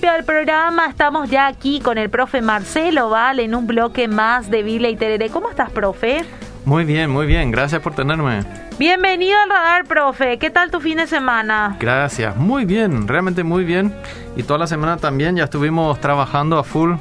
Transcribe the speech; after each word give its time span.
principio 0.00 0.16
del 0.16 0.24
programa, 0.24 0.86
estamos 0.86 1.28
ya 1.28 1.46
aquí 1.46 1.78
con 1.78 1.98
el 1.98 2.08
profe 2.08 2.40
Marcelo 2.40 3.10
Val 3.10 3.38
en 3.38 3.54
un 3.54 3.66
bloque 3.66 4.08
más 4.08 4.50
de 4.50 4.62
Biblia 4.62 4.88
y 4.88 4.96
Tereré. 4.96 5.28
¿Cómo 5.28 5.50
estás, 5.50 5.70
profe? 5.70 6.24
Muy 6.64 6.86
bien, 6.86 7.10
muy 7.10 7.26
bien. 7.26 7.50
Gracias 7.50 7.82
por 7.82 7.94
tenerme. 7.94 8.42
Bienvenido 8.78 9.36
al 9.38 9.50
radar, 9.50 9.84
profe. 9.84 10.38
¿Qué 10.38 10.48
tal 10.48 10.70
tu 10.70 10.80
fin 10.80 10.96
de 10.96 11.06
semana? 11.06 11.76
Gracias. 11.78 12.34
Muy 12.34 12.64
bien, 12.64 13.08
realmente 13.08 13.44
muy 13.44 13.62
bien. 13.64 13.94
Y 14.36 14.42
toda 14.42 14.60
la 14.60 14.66
semana 14.66 14.96
también 14.96 15.36
ya 15.36 15.44
estuvimos 15.44 16.00
trabajando 16.00 16.58
a 16.58 16.64
full 16.64 16.94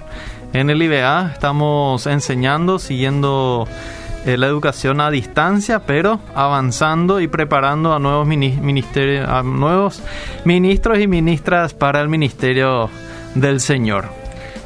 en 0.51 0.69
el 0.69 0.81
IBA. 0.83 1.31
Estamos 1.31 2.05
enseñando, 2.05 2.79
siguiendo 2.79 3.65
la 4.25 4.47
educación 4.47 5.01
a 5.01 5.09
distancia, 5.09 5.79
pero 5.79 6.19
avanzando 6.35 7.19
y 7.19 7.27
preparando 7.27 7.93
a 7.93 7.99
nuevos, 7.99 8.27
a 8.27 9.43
nuevos 9.43 10.01
ministros 10.45 10.99
y 10.99 11.07
ministras 11.07 11.73
para 11.73 12.01
el 12.01 12.09
ministerio 12.09 12.89
del 13.35 13.59
Señor. 13.59 14.05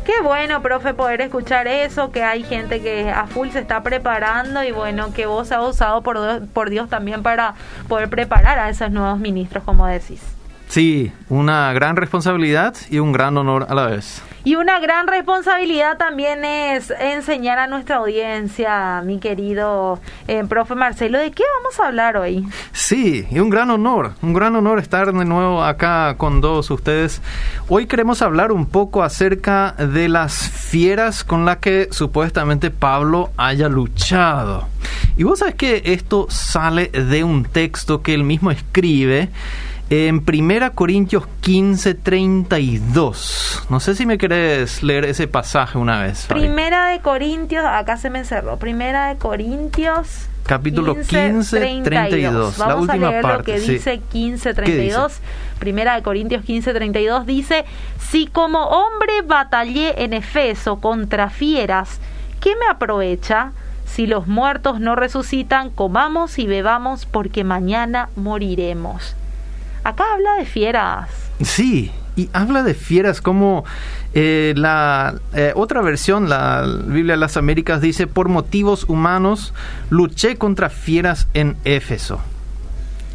Qué 0.05 0.21
bueno, 0.21 0.61
profe, 0.61 0.93
poder 0.93 1.21
escuchar 1.21 1.67
eso, 1.67 2.11
que 2.11 2.23
hay 2.23 2.43
gente 2.43 2.81
que 2.81 3.09
a 3.09 3.25
full 3.25 3.49
se 3.49 3.59
está 3.59 3.83
preparando 3.83 4.61
y 4.63 4.71
bueno, 4.71 5.13
que 5.13 5.25
vos 5.27 5.51
has 5.53 5.63
usado 5.63 6.01
por, 6.01 6.45
por 6.47 6.69
Dios 6.69 6.89
también 6.89 7.23
para 7.23 7.55
poder 7.87 8.09
preparar 8.09 8.59
a 8.59 8.69
esos 8.69 8.91
nuevos 8.91 9.19
ministros, 9.19 9.63
como 9.63 9.87
decís. 9.87 10.32
Sí, 10.73 11.11
una 11.29 11.71
gran 11.71 11.95
responsabilidad 11.97 12.75
y 12.89 12.97
un 12.97 13.11
gran 13.11 13.37
honor 13.37 13.67
a 13.69 13.75
la 13.75 13.85
vez. 13.85 14.23
Y 14.43 14.55
una 14.55 14.79
gran 14.79 15.05
responsabilidad 15.05 15.99
también 15.99 16.43
es 16.43 16.89
enseñar 16.89 17.59
a 17.59 17.67
nuestra 17.67 17.97
audiencia, 17.97 19.03
mi 19.05 19.19
querido 19.19 19.99
eh, 20.27 20.43
profe 20.49 20.73
Marcelo, 20.73 21.19
¿de 21.19 21.29
qué 21.29 21.43
vamos 21.59 21.79
a 21.79 21.89
hablar 21.89 22.17
hoy? 22.17 22.47
Sí, 22.71 23.27
y 23.29 23.37
un 23.37 23.51
gran 23.51 23.69
honor, 23.69 24.13
un 24.23 24.33
gran 24.33 24.55
honor 24.55 24.79
estar 24.79 25.13
de 25.13 25.25
nuevo 25.25 25.63
acá 25.63 26.15
con 26.17 26.41
todos 26.41 26.71
ustedes. 26.71 27.21
Hoy 27.69 27.85
queremos 27.85 28.23
hablar 28.23 28.51
un 28.51 28.65
poco 28.65 29.03
acerca 29.03 29.73
de 29.73 30.09
las 30.09 30.49
fieras 30.49 31.23
con 31.23 31.45
las 31.45 31.57
que 31.57 31.89
supuestamente 31.91 32.71
Pablo 32.71 33.29
haya 33.37 33.69
luchado. 33.69 34.67
Y 35.17 35.23
vos 35.23 35.37
sabes 35.37 35.53
que 35.53 35.83
esto 35.85 36.25
sale 36.31 36.87
de 36.87 37.23
un 37.23 37.43
texto 37.43 38.01
que 38.01 38.15
él 38.15 38.23
mismo 38.23 38.49
escribe 38.49 39.29
en 39.89 40.23
1 40.27 40.73
Corintios 40.73 41.25
15, 41.41 41.93
32. 41.95 43.65
No 43.69 43.79
sé 43.79 43.95
si 43.95 44.05
me 44.05 44.17
querés 44.17 44.83
leer 44.83 45.05
ese 45.05 45.27
pasaje 45.27 45.77
una 45.77 46.01
vez. 46.01 46.25
Primera 46.27 46.87
de 46.87 46.99
Corintios, 46.99 47.65
acá 47.65 47.97
se 47.97 48.09
me 48.09 48.19
encerró. 48.19 48.57
Primera 48.57 49.09
de 49.09 49.17
Corintios. 49.17 50.27
Capítulo 50.45 50.95
15, 50.95 51.81
32. 51.83 52.57
Vamos 52.57 52.75
la 52.75 52.75
última 52.75 53.07
a 53.07 53.11
leer 53.11 53.21
parte, 53.21 53.37
lo 53.37 53.43
que 53.43 53.71
dice 53.71 53.99
15, 54.11 54.53
32. 54.53 55.19
Primera 55.59 55.95
de 55.95 56.03
Corintios 56.03 56.43
15, 56.43 56.73
32 56.73 57.25
dice, 57.25 57.63
si 57.99 58.27
como 58.27 58.65
hombre 58.65 59.21
batallé 59.25 60.03
en 60.03 60.13
Efeso 60.13 60.81
contra 60.81 61.29
fieras, 61.29 61.99
¿qué 62.41 62.55
me 62.57 62.65
aprovecha? 62.69 63.53
Si 63.85 64.05
los 64.05 64.27
muertos 64.27 64.79
no 64.79 64.95
resucitan, 64.95 65.69
comamos 65.69 66.39
y 66.39 66.47
bebamos 66.47 67.05
porque 67.05 67.43
mañana 67.43 68.09
moriremos. 68.15 69.15
Acá 69.83 70.03
habla 70.13 70.35
de 70.35 70.45
fieras. 70.45 71.09
Sí, 71.41 71.91
y 72.15 72.29
habla 72.33 72.63
de 72.63 72.73
fieras 72.73 73.21
como 73.21 73.65
eh, 74.13 74.53
la 74.55 75.15
eh, 75.33 75.51
otra 75.55 75.81
versión, 75.81 76.29
la 76.29 76.65
Biblia 76.85 77.13
de 77.13 77.19
las 77.19 77.37
Américas 77.37 77.81
dice, 77.81 78.05
por 78.05 78.29
motivos 78.29 78.85
humanos 78.87 79.53
luché 79.89 80.37
contra 80.37 80.69
fieras 80.69 81.27
en 81.33 81.57
Éfeso. 81.65 82.19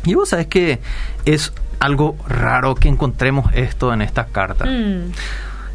Y 0.04 0.14
vos 0.14 0.30
sabés 0.30 0.48
que 0.48 0.80
es 1.24 1.52
algo 1.78 2.16
raro 2.26 2.74
que 2.74 2.88
encontremos 2.88 3.52
esto 3.54 3.92
en 3.92 4.02
esta 4.02 4.26
carta. 4.26 4.64
Mm. 4.64 5.12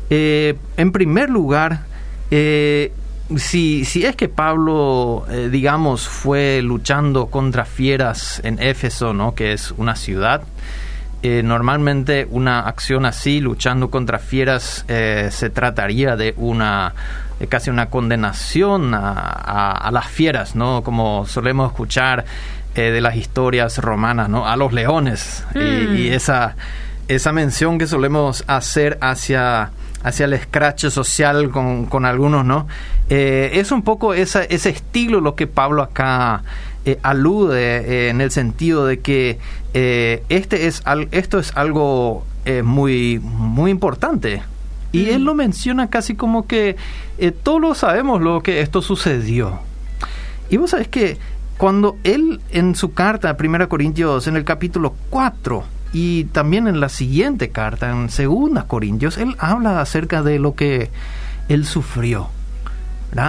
Eh, 0.09 0.55
en 0.75 0.91
primer 0.91 1.29
lugar, 1.29 1.85
si, 2.29 3.85
si, 3.85 4.05
es 4.05 4.15
que 4.15 4.27
Pablo, 4.27 5.25
digamos, 5.49 6.07
fue 6.07 6.61
luchando 6.61 7.27
contra 7.27 7.63
fieras 7.63 8.41
en 8.43 8.61
Éfeso, 8.61 9.13
¿no? 9.13 9.35
que 9.35 9.53
es 9.53 9.71
una 9.77 9.95
ciudad, 9.95 10.41
eh, 11.25 11.41
normalmente 11.41 12.28
una 12.29 12.59
acción 12.59 13.06
así, 13.06 13.39
luchando 13.39 13.89
contra 13.89 14.19
fieras, 14.19 14.84
eh, 14.89 15.29
se 15.31 15.50
trataría 15.50 16.17
de 16.17 16.34
una 16.35 16.94
casi 17.47 17.69
una 17.69 17.85
condenación 17.85 18.94
a, 18.94 19.89
las 19.94 20.07
fieras, 20.07 20.53
¿no? 20.56 20.83
Como 20.83 21.25
solemos 21.25 21.72
escuchar 21.72 22.25
eh, 22.75 22.91
de 22.91 23.00
las 23.00 23.16
historias 23.16 23.78
romanas, 23.78 24.28
¿no? 24.28 24.45
A 24.45 24.57
los 24.57 24.73
leones. 24.73 25.45
Y, 25.56 25.59
y, 25.59 26.09
mm. 26.09 26.13
esa, 26.13 26.57
esa 27.07 27.31
mención 27.31 27.78
que 27.78 27.88
solemos 27.88 28.44
hacer 28.47 28.97
hacia 29.00 29.72
hacia 30.03 30.25
el 30.25 30.33
escrache 30.33 30.91
social 30.91 31.50
con, 31.51 31.85
con 31.85 32.06
algunos, 32.06 32.44
¿no? 32.44 32.67
es 33.07 33.72
un 33.72 33.83
poco 33.83 34.13
esa, 34.13 34.44
ese 34.44 34.72
estilo 34.72 35.22
lo 35.22 35.35
que 35.35 35.47
Pablo 35.47 35.81
acá 35.81 36.44
eh, 36.85 36.99
alude 37.01 37.77
eh, 37.77 38.09
en 38.09 38.19
el 38.19 38.29
sentido 38.29 38.85
de 38.85 38.99
que 38.99 39.39
eh, 39.73 40.23
este 40.27 40.67
es 40.67 40.83
esto 41.11 41.39
es 41.39 41.55
algo 41.55 42.25
muy, 42.63 43.19
muy 43.23 43.71
importante. 43.71 44.44
Y 44.91 45.09
él 45.09 45.23
lo 45.23 45.33
menciona 45.33 45.89
casi 45.89 46.13
como 46.13 46.45
que 46.45 46.75
todos 47.41 47.61
lo 47.61 47.73
sabemos 47.73 48.21
lo 48.21 48.44
que 48.44 48.59
esto 48.59 48.81
sucedió. 48.81 49.59
Y 50.49 50.57
vos 50.57 50.71
sabés 50.71 50.89
que 50.89 51.17
cuando 51.57 51.95
él 52.03 52.41
en 52.51 52.75
su 52.75 52.94
carta 52.94 53.29
a 53.29 53.38
1 53.39 53.69
Corintios, 53.69 54.27
en 54.27 54.35
el 54.35 54.44
capítulo 54.44 54.94
4, 55.09 55.63
y 55.94 56.25
también 56.25 56.67
en 56.67 56.81
la 56.81 56.89
siguiente 56.89 57.50
carta, 57.50 57.91
en 57.91 58.07
2 58.07 58.63
Corintios, 58.65 59.17
él 59.17 59.35
habla 59.39 59.79
acerca 59.79 60.21
de 60.21 60.38
lo 60.38 60.53
que 60.53 60.91
él 61.47 61.65
sufrió. 61.65 62.29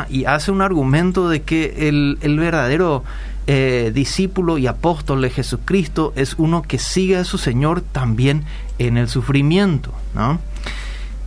Y 0.08 0.24
hace 0.24 0.50
un 0.50 0.62
argumento 0.62 1.28
de 1.28 1.42
que 1.42 1.88
el, 1.88 2.18
el 2.22 2.38
verdadero 2.38 3.04
eh, 3.46 3.92
discípulo 3.94 4.56
y 4.56 4.66
apóstol 4.66 5.20
de 5.20 5.30
Jesucristo 5.30 6.12
es 6.16 6.34
uno 6.38 6.62
que 6.62 6.78
sigue 6.78 7.18
a 7.18 7.24
su 7.24 7.36
Señor 7.36 7.82
también 7.82 8.44
en 8.78 8.96
el 8.96 9.08
sufrimiento. 9.08 9.92
¿no? 10.14 10.40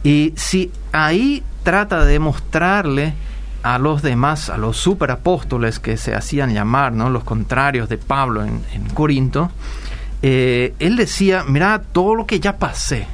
Y 0.03 0.33
si 0.35 0.71
ahí 0.91 1.43
trata 1.63 2.05
de 2.05 2.17
mostrarle 2.17 3.13
a 3.61 3.77
los 3.77 4.01
demás, 4.01 4.49
a 4.49 4.57
los 4.57 4.77
superapóstoles 4.77 5.79
que 5.79 5.97
se 5.97 6.15
hacían 6.15 6.53
llamar, 6.53 6.93
¿no? 6.93 7.09
los 7.09 7.23
contrarios 7.23 7.89
de 7.89 7.97
Pablo 7.97 8.43
en, 8.43 8.61
Corinto, 8.93 9.51
eh, 10.21 10.73
él 10.79 10.95
decía, 10.95 11.43
mira 11.47 11.83
todo 11.91 12.15
lo 12.15 12.25
que 12.25 12.39
ya 12.39 12.57
pasé. 12.57 13.05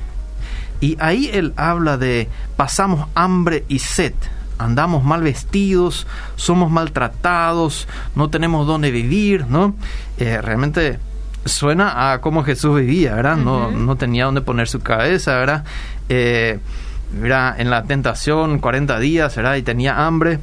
Y 0.79 0.97
ahí 0.99 1.29
él 1.33 1.53
habla 1.55 1.97
de 1.97 2.29
pasamos 2.55 3.07
hambre 3.15 3.65
y 3.67 3.79
sed, 3.79 4.13
andamos 4.63 5.03
mal 5.03 5.21
vestidos, 5.21 6.07
somos 6.35 6.71
maltratados, 6.71 7.87
no 8.15 8.29
tenemos 8.29 8.65
dónde 8.67 8.91
vivir, 8.91 9.45
¿no? 9.47 9.75
Eh, 10.17 10.41
realmente 10.41 10.99
suena 11.45 12.13
a 12.13 12.21
cómo 12.21 12.43
Jesús 12.43 12.79
vivía, 12.79 13.15
¿verdad? 13.15 13.37
no, 13.37 13.69
no 13.71 13.95
tenía 13.95 14.25
dónde 14.25 14.41
poner 14.41 14.67
su 14.67 14.79
cabeza, 14.79 15.37
¿verdad? 15.37 15.65
Eh, 16.09 16.59
en 17.13 17.69
la 17.69 17.83
tentación 17.83 18.59
40 18.59 18.99
días, 18.99 19.35
¿verdad? 19.35 19.55
Y 19.55 19.61
tenía 19.61 20.05
hambre. 20.05 20.39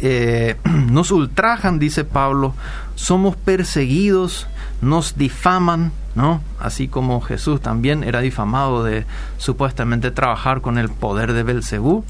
Eh, 0.00 0.56
nos 0.90 1.10
ultrajan, 1.10 1.78
dice 1.78 2.04
Pablo, 2.04 2.54
somos 2.94 3.36
perseguidos, 3.36 4.46
nos 4.80 5.16
difaman, 5.16 5.92
¿no? 6.14 6.40
Así 6.60 6.88
como 6.88 7.20
Jesús 7.20 7.60
también 7.60 8.04
era 8.04 8.20
difamado 8.20 8.84
de 8.84 9.04
supuestamente 9.38 10.10
trabajar 10.10 10.60
con 10.60 10.78
el 10.78 10.88
poder 10.88 11.32
de 11.32 11.42
Belcebú. 11.42 12.04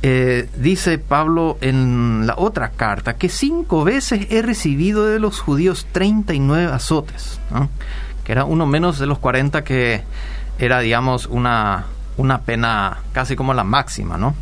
Eh, 0.00 0.48
dice 0.56 0.98
Pablo 0.98 1.58
en 1.60 2.24
la 2.24 2.34
otra 2.36 2.70
carta 2.70 3.16
que 3.16 3.28
cinco 3.28 3.82
veces 3.82 4.28
he 4.30 4.42
recibido 4.42 5.06
de 5.06 5.18
los 5.18 5.40
judíos 5.40 5.88
39 5.90 6.72
azotes, 6.72 7.40
que 8.24 8.30
era 8.30 8.44
uno 8.44 8.64
menos 8.64 9.00
de 9.00 9.06
los 9.06 9.18
40 9.18 9.64
que 9.64 10.04
era, 10.60 10.78
digamos, 10.80 11.26
una, 11.26 11.86
una 12.16 12.42
pena 12.42 12.98
casi 13.12 13.34
como 13.34 13.54
la 13.54 13.64
máxima, 13.64 14.16
¿no? 14.16 14.36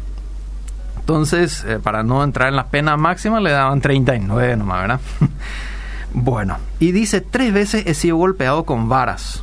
Entonces, 0.98 1.64
eh, 1.66 1.78
para 1.82 2.02
no 2.02 2.22
entrar 2.22 2.48
en 2.48 2.56
la 2.56 2.66
pena 2.66 2.96
máxima, 2.98 3.40
le 3.40 3.50
daban 3.50 3.80
39 3.80 4.56
nomás, 4.58 4.80
¿verdad? 4.80 5.00
bueno, 6.12 6.58
y 6.80 6.92
dice, 6.92 7.22
tres 7.22 7.54
veces 7.54 7.84
he 7.86 7.94
sido 7.94 8.16
golpeado 8.16 8.64
con 8.64 8.90
varas. 8.90 9.42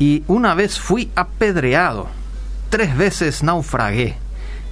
Y 0.00 0.24
una 0.26 0.54
vez 0.54 0.80
fui 0.80 1.10
apedreado. 1.14 2.08
Tres 2.70 2.96
veces 2.96 3.42
naufragué 3.42 4.16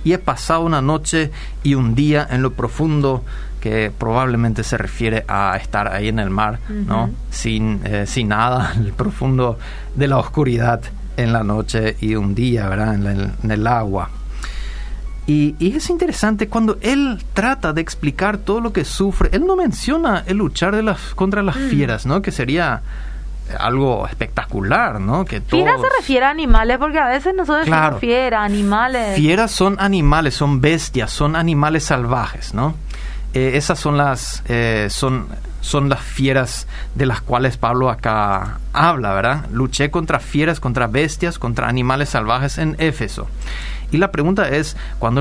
y 0.06 0.12
he 0.12 0.18
pasado 0.18 0.60
una 0.60 0.80
noche 0.80 1.32
y 1.64 1.74
un 1.74 1.96
día 1.96 2.24
en 2.30 2.40
lo 2.40 2.52
profundo 2.52 3.24
que 3.60 3.90
probablemente 3.90 4.62
se 4.62 4.78
refiere 4.78 5.24
a 5.26 5.56
estar 5.60 5.88
ahí 5.88 6.06
en 6.06 6.20
el 6.20 6.30
mar, 6.30 6.60
¿no? 6.68 7.10
Sin, 7.28 7.80
eh, 7.82 8.06
sin 8.06 8.28
nada, 8.28 8.72
el 8.78 8.92
profundo 8.92 9.58
de 9.96 10.06
la 10.06 10.18
oscuridad 10.18 10.80
en 11.16 11.32
la 11.32 11.42
noche 11.42 11.96
y 12.00 12.14
un 12.14 12.36
día, 12.36 12.68
¿verdad? 12.68 12.94
En, 12.94 13.50
el, 13.50 13.66
agua. 13.66 14.10
Y, 15.26 15.56
es 15.58 15.90
interesante 15.90 16.46
cuando 16.46 16.78
él 16.82 17.24
trata 17.34 17.72
de 17.72 17.80
explicar 17.80 18.38
todo 18.38 18.60
lo 18.60 18.72
que 18.72 18.84
sufre, 18.84 19.30
él 19.32 19.44
no 19.44 19.56
menciona 19.56 20.22
el 20.24 20.36
luchar 20.36 20.76
de 20.76 20.84
las, 20.84 21.16
contra 21.16 21.42
las 21.42 21.56
mm. 21.56 21.68
fieras, 21.68 22.06
¿no? 22.06 22.22
Que 22.22 22.30
sería 22.30 22.82
algo 23.58 24.06
espectacular, 24.06 25.00
¿no? 25.00 25.24
Que 25.24 25.40
Fiera 25.40 25.76
se 25.78 25.88
refiere 25.96 26.26
a 26.26 26.30
animales 26.30 26.78
porque 26.78 26.98
a 26.98 27.08
veces 27.08 27.34
nosotros 27.34 27.66
claro, 27.66 27.98
fiera, 27.98 28.42
animales. 28.42 29.16
Fieras 29.16 29.50
son 29.50 29.76
animales, 29.78 30.34
son 30.34 30.60
bestias, 30.60 31.10
son 31.10 31.36
animales 31.36 31.84
salvajes, 31.84 32.54
¿no? 32.54 32.74
Eh, 33.34 33.52
esas 33.56 33.78
son 33.78 33.96
las, 33.96 34.42
eh, 34.48 34.88
son, 34.90 35.28
son 35.60 35.88
las 35.88 36.00
fieras 36.00 36.66
de 36.94 37.06
las 37.06 37.20
cuales 37.20 37.56
Pablo 37.56 37.90
acá 37.90 38.60
habla, 38.72 39.12
¿verdad? 39.14 39.46
Luché 39.52 39.90
contra 39.90 40.18
fieras, 40.18 40.60
contra 40.60 40.86
bestias, 40.86 41.38
contra 41.38 41.68
animales 41.68 42.10
salvajes 42.10 42.58
en 42.58 42.76
Éfeso. 42.78 43.28
Y 43.92 43.98
la 43.98 44.10
pregunta 44.10 44.48
es, 44.48 44.76
¿cuándo 44.98 45.20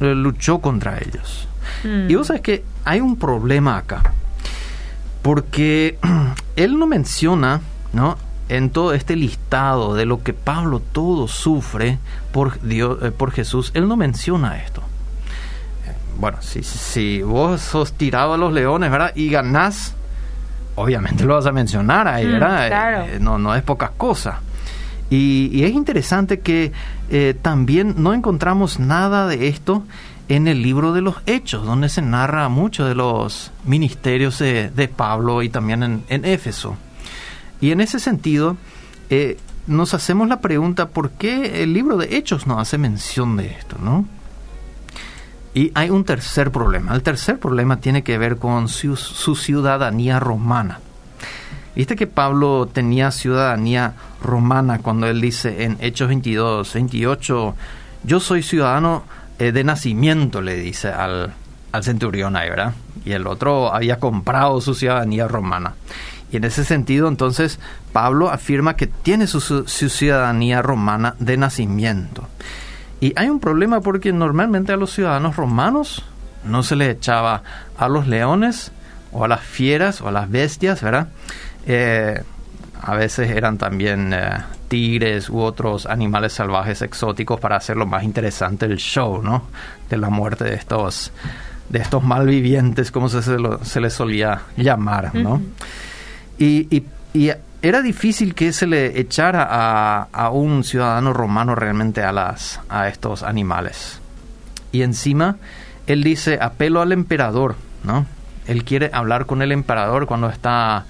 luchó 0.00 0.58
contra 0.58 0.98
ellos? 0.98 1.48
Mm. 1.84 2.10
Y 2.10 2.14
vos 2.16 2.26
sabes 2.26 2.42
que 2.42 2.64
hay 2.84 3.00
un 3.00 3.16
problema 3.16 3.78
acá 3.78 4.12
porque 5.22 5.98
él 6.56 6.78
no 6.78 6.86
menciona, 6.86 7.60
¿no? 7.92 8.18
En 8.48 8.70
todo 8.70 8.92
este 8.92 9.16
listado 9.16 9.94
de 9.94 10.04
lo 10.04 10.22
que 10.22 10.34
Pablo 10.34 10.80
todo 10.80 11.28
sufre 11.28 11.98
por, 12.32 12.60
Dios, 12.60 12.98
eh, 13.02 13.10
por 13.10 13.30
Jesús, 13.30 13.70
él 13.74 13.88
no 13.88 13.96
menciona 13.96 14.58
esto. 14.58 14.82
Bueno, 16.18 16.38
si, 16.42 16.62
si 16.62 17.22
vos 17.22 17.60
sos 17.62 17.94
tirado 17.94 18.34
a 18.34 18.36
los 18.36 18.52
leones, 18.52 18.90
¿verdad? 18.90 19.12
Y 19.14 19.30
ganás, 19.30 19.94
obviamente 20.74 21.24
lo 21.24 21.34
vas 21.34 21.46
a 21.46 21.52
mencionar 21.52 22.06
ahí, 22.06 22.26
mm, 22.26 22.32
¿verdad? 22.32 23.08
Eh, 23.08 23.18
no, 23.18 23.38
no 23.38 23.54
es 23.54 23.62
poca 23.62 23.92
cosa. 23.96 24.40
Y, 25.12 25.62
es 25.64 25.72
interesante 25.72 26.40
que 26.40 26.72
eh, 27.10 27.34
también 27.40 27.96
no 27.98 28.14
encontramos 28.14 28.78
nada 28.78 29.26
de 29.26 29.48
esto 29.48 29.82
en 30.28 30.48
el 30.48 30.62
libro 30.62 30.92
de 30.92 31.02
los 31.02 31.16
Hechos, 31.26 31.64
donde 31.64 31.88
se 31.88 32.02
narra 32.02 32.48
mucho 32.48 32.86
de 32.86 32.94
los 32.94 33.50
ministerios 33.64 34.38
de, 34.38 34.92
Pablo 34.94 35.42
y 35.42 35.48
también 35.48 36.04
en, 36.08 36.24
Éfeso. 36.24 36.76
Y 37.60 37.70
en 37.70 37.80
ese 37.80 38.00
sentido, 38.00 38.56
eh, 39.10 39.38
nos 39.66 39.94
hacemos 39.94 40.28
la 40.28 40.40
pregunta, 40.40 40.88
¿por 40.88 41.10
qué 41.10 41.62
el 41.62 41.72
libro 41.72 41.96
de 41.96 42.16
Hechos 42.16 42.46
no 42.46 42.58
hace 42.58 42.78
mención 42.78 43.36
de 43.36 43.46
esto? 43.48 43.76
Y 45.54 45.70
hay 45.74 45.90
un 45.90 46.04
tercer 46.04 46.50
problema. 46.50 46.94
El 46.94 47.02
tercer 47.02 47.38
problema 47.38 47.78
tiene 47.78 48.02
que 48.02 48.18
ver 48.18 48.38
con 48.38 48.68
su, 48.68 48.96
ciudadanía 48.96 50.18
romana. 50.18 50.80
Viste 51.76 51.96
que 51.96 52.06
Pablo 52.06 52.68
tenía 52.72 53.10
ciudadanía 53.10 53.94
romana 54.22 54.78
cuando 54.78 55.06
él 55.06 55.20
dice 55.20 55.64
en 55.64 55.78
Hechos 55.80 56.08
22, 56.08 56.72
28, 56.72 57.54
yo 58.04 58.20
soy 58.20 58.42
ciudadano 58.42 59.04
eh, 59.42 59.50
de 59.50 59.64
nacimiento, 59.64 60.40
le 60.40 60.54
dice 60.54 60.88
al, 60.88 61.34
al 61.72 61.82
centurión 61.82 62.36
ahí, 62.36 62.48
¿verdad? 62.48 62.74
Y 63.04 63.10
el 63.10 63.26
otro 63.26 63.74
había 63.74 63.98
comprado 63.98 64.60
su 64.60 64.72
ciudadanía 64.76 65.26
romana. 65.26 65.74
Y 66.30 66.36
en 66.36 66.44
ese 66.44 66.64
sentido, 66.64 67.08
entonces, 67.08 67.58
Pablo 67.92 68.30
afirma 68.30 68.76
que 68.76 68.86
tiene 68.86 69.26
su, 69.26 69.40
su, 69.40 69.66
ciudadanía 69.66 70.62
romana 70.62 71.16
de 71.18 71.36
nacimiento. 71.36 72.28
Y 73.00 73.14
hay 73.16 73.30
un 73.30 73.40
problema 73.40 73.80
porque 73.80 74.12
normalmente 74.12 74.70
a 74.70 74.76
los 74.76 74.92
ciudadanos 74.92 75.34
romanos 75.34 76.04
no 76.44 76.62
se 76.62 76.76
les 76.76 76.94
echaba 76.94 77.42
a 77.76 77.88
los 77.88 78.06
leones 78.06 78.70
o 79.10 79.24
a 79.24 79.28
las 79.28 79.40
fieras 79.40 80.00
o 80.02 80.06
a 80.06 80.12
las 80.12 80.30
bestias, 80.30 80.82
¿verdad? 80.82 81.08
Eh, 81.66 82.22
a 82.80 82.94
veces 82.94 83.28
eran 83.28 83.58
también 83.58 84.12
eh, 84.14 84.38
tigres 84.72 85.28
u 85.28 85.38
otros 85.38 85.84
animales 85.84 86.32
salvajes 86.32 86.80
exóticos 86.80 87.38
para 87.38 87.56
hacerlo 87.56 87.84
más 87.84 88.04
interesante 88.04 88.64
el 88.64 88.78
show, 88.78 89.22
¿no? 89.22 89.42
De 89.90 89.98
la 89.98 90.08
muerte 90.08 90.44
de 90.44 90.54
estos, 90.54 91.12
de 91.68 91.78
estos 91.78 92.02
malvivientes, 92.02 92.90
como 92.90 93.10
se, 93.10 93.20
se, 93.20 93.80
les 93.82 93.92
solía 93.92 94.44
llamar, 94.56 95.14
¿no? 95.14 95.42
y, 96.38 96.82
era 97.60 97.82
difícil 97.82 98.34
que 98.34 98.50
se 98.52 98.66
le 98.66 98.98
echara 98.98 99.46
a, 99.48 100.08
a, 100.10 100.30
un 100.30 100.64
ciudadano 100.64 101.12
romano 101.12 101.54
realmente 101.54 102.02
a, 102.02 102.10
las, 102.10 102.58
a 102.70 102.88
estos 102.88 103.22
animales. 103.22 104.00
Y 104.72 104.82
encima, 104.82 105.36
él 105.86 106.02
dice, 106.02 106.38
apelo 106.40 106.80
al 106.80 106.92
emperador, 106.92 107.56
¿no? 107.84 108.06
Él 108.46 108.64
quiere 108.64 108.90
hablar 108.92 109.26
con 109.26 109.42
el 109.42 109.52
emperador 109.52 110.06
cuando 110.06 110.30
está 110.30 110.86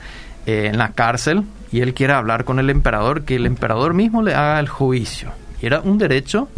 eh, 0.47 0.69
en 0.73 0.79
la 0.79 0.93
cárcel 0.93 1.45
y 1.73 1.81
él 1.81 1.95
quiere 1.95 2.13
hablar 2.13 2.45
con 2.45 2.59
el 2.59 2.71
emperador, 2.71 3.25
que 3.25 3.37
el 3.37 3.47
emperador 3.47 3.95
mismo 3.95 4.23
le 4.23 4.35
haga 4.35 4.61
el 4.61 4.69
juicio. 4.69 5.33
Y 5.61 5.67
era 5.67 5.81
un 5.81 5.97
derecho 5.97 6.49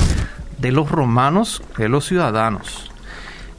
de 0.59 0.73
los 0.73 0.91
romanos, 0.91 1.63
de 1.79 1.89
los 1.89 2.05
ciudadanos. 2.05 2.91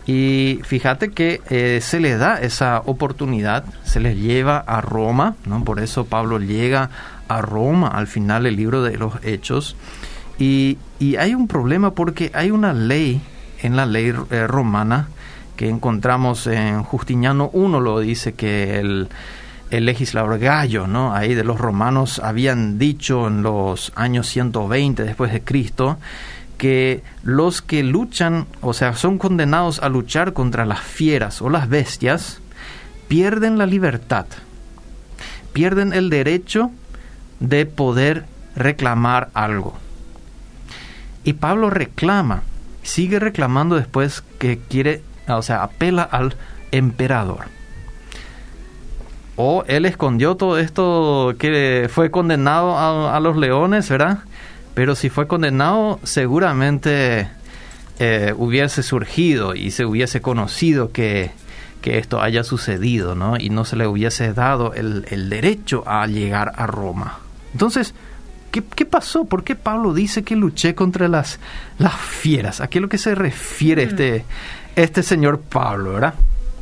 Y 0.06 0.60
fíjate 0.64 1.12
que 1.12 1.42
eh, 1.50 1.80
se 1.82 2.00
le 2.00 2.18
da 2.18 2.42
esa 2.42 2.82
oportunidad, 2.86 3.64
se 3.84 4.00
les 4.00 4.18
lleva 4.18 4.58
a 4.60 4.82
Roma, 4.82 5.36
¿no? 5.46 5.64
por 5.64 5.80
eso 5.80 6.06
Pablo 6.06 6.40
llega 6.40 6.92
a 7.28 7.42
Roma 7.42 7.88
al 7.88 8.06
final 8.06 8.44
del 8.44 8.58
libro 8.58 8.84
de 8.84 8.98
los 8.98 9.14
Hechos. 9.24 9.76
Y, 10.38 10.78
y 11.00 11.16
hay 11.16 11.34
un 11.34 11.48
problema 11.48 11.92
porque 11.92 12.30
hay 12.34 12.52
una 12.52 12.74
ley 12.74 13.22
en 13.62 13.76
la 13.76 13.86
ley 13.86 14.14
eh, 14.30 14.46
romana 14.46 15.08
que 15.56 15.70
encontramos 15.70 16.48
en 16.48 16.84
Justiniano 16.84 17.50
1, 17.54 17.80
lo 17.80 18.00
dice 18.00 18.34
que 18.34 18.78
el, 18.80 19.08
el 19.72 19.86
legislador 19.86 20.40
Gallo, 20.40 20.88
¿no? 20.88 21.14
Ahí 21.14 21.34
de 21.34 21.44
los 21.44 21.60
romanos 21.60 22.20
habían 22.20 22.78
dicho 22.78 23.28
en 23.28 23.42
los 23.42 23.92
años 23.96 24.28
120 24.28 25.04
después 25.04 25.32
de 25.32 25.42
Cristo 25.42 25.98
que 26.58 27.04
los 27.24 27.62
que 27.62 27.84
luchan, 27.84 28.48
o 28.62 28.74
sea, 28.74 28.96
son 28.96 29.18
condenados 29.18 29.80
a 29.80 29.90
luchar 29.90 30.34
contra 30.34 30.66
las 30.66 30.80
fieras 30.80 31.42
o 31.42 31.50
las 31.50 31.68
bestias, 31.68 32.40
pierden 33.08 33.58
la 33.58 33.66
libertad, 33.66 34.26
pierden 35.52 35.92
el 35.92 36.10
derecho 36.10 36.72
de 37.40 37.66
poder 37.66 38.26
reclamar 38.56 39.30
algo. 39.34 39.78
Y 41.26 41.34
Pablo 41.34 41.70
reclama, 41.70 42.44
sigue 42.84 43.20
reclamando 43.20 43.76
después 43.76 44.24
que 44.40 44.60
quiere, 44.60 45.02
o 45.28 45.42
sea, 45.42 45.64
apela 45.64 46.04
al 46.04 46.36
emperador 46.72 47.55
o 49.36 49.64
él 49.68 49.86
escondió 49.86 50.36
todo 50.36 50.58
esto 50.58 51.36
que 51.38 51.90
fue 51.92 52.12
condenado 52.12 52.78
a, 52.78 53.20
los 53.20 53.36
leones, 53.38 53.90
¿verdad? 53.90 54.20
Pero 54.74 54.96
si 54.96 55.10
fue 55.10 55.28
condenado, 55.28 56.00
seguramente 56.04 57.30
eh, 58.00 58.34
hubiese 58.38 58.84
surgido 58.84 59.56
y 59.56 59.72
se 59.72 59.86
hubiese 59.86 60.22
conocido 60.22 60.92
que, 60.92 61.32
que, 61.82 61.98
esto 61.98 62.22
haya 62.22 62.44
sucedido, 62.44 63.16
¿no? 63.16 63.38
Y 63.38 63.50
no 63.50 63.66
se 63.66 63.76
le 63.76 63.88
hubiese 63.88 64.34
dado 64.34 64.74
el, 64.74 65.06
el 65.10 65.30
derecho 65.30 65.84
a 65.86 66.08
llegar 66.08 66.54
a 66.56 66.68
Roma. 66.68 67.20
Entonces, 67.52 67.94
¿qué, 68.52 68.64
¿qué, 68.64 68.86
pasó? 68.86 69.26
¿Por 69.26 69.44
qué 69.44 69.56
Pablo 69.56 69.94
dice 69.94 70.24
que 70.24 70.36
luché 70.36 70.76
contra 70.76 71.08
las, 71.08 71.40
las 71.78 71.96
fieras? 71.96 72.62
¿A 72.62 72.68
qué 72.68 72.80
es 72.80 72.82
lo 72.82 72.90
que 72.90 72.98
se 72.98 73.16
refiere 73.16 73.86
mm. 73.86 73.90
este, 73.90 74.26
este 74.76 75.04
señor 75.04 75.42
Pablo, 75.42 75.94
verdad? 75.94 76.16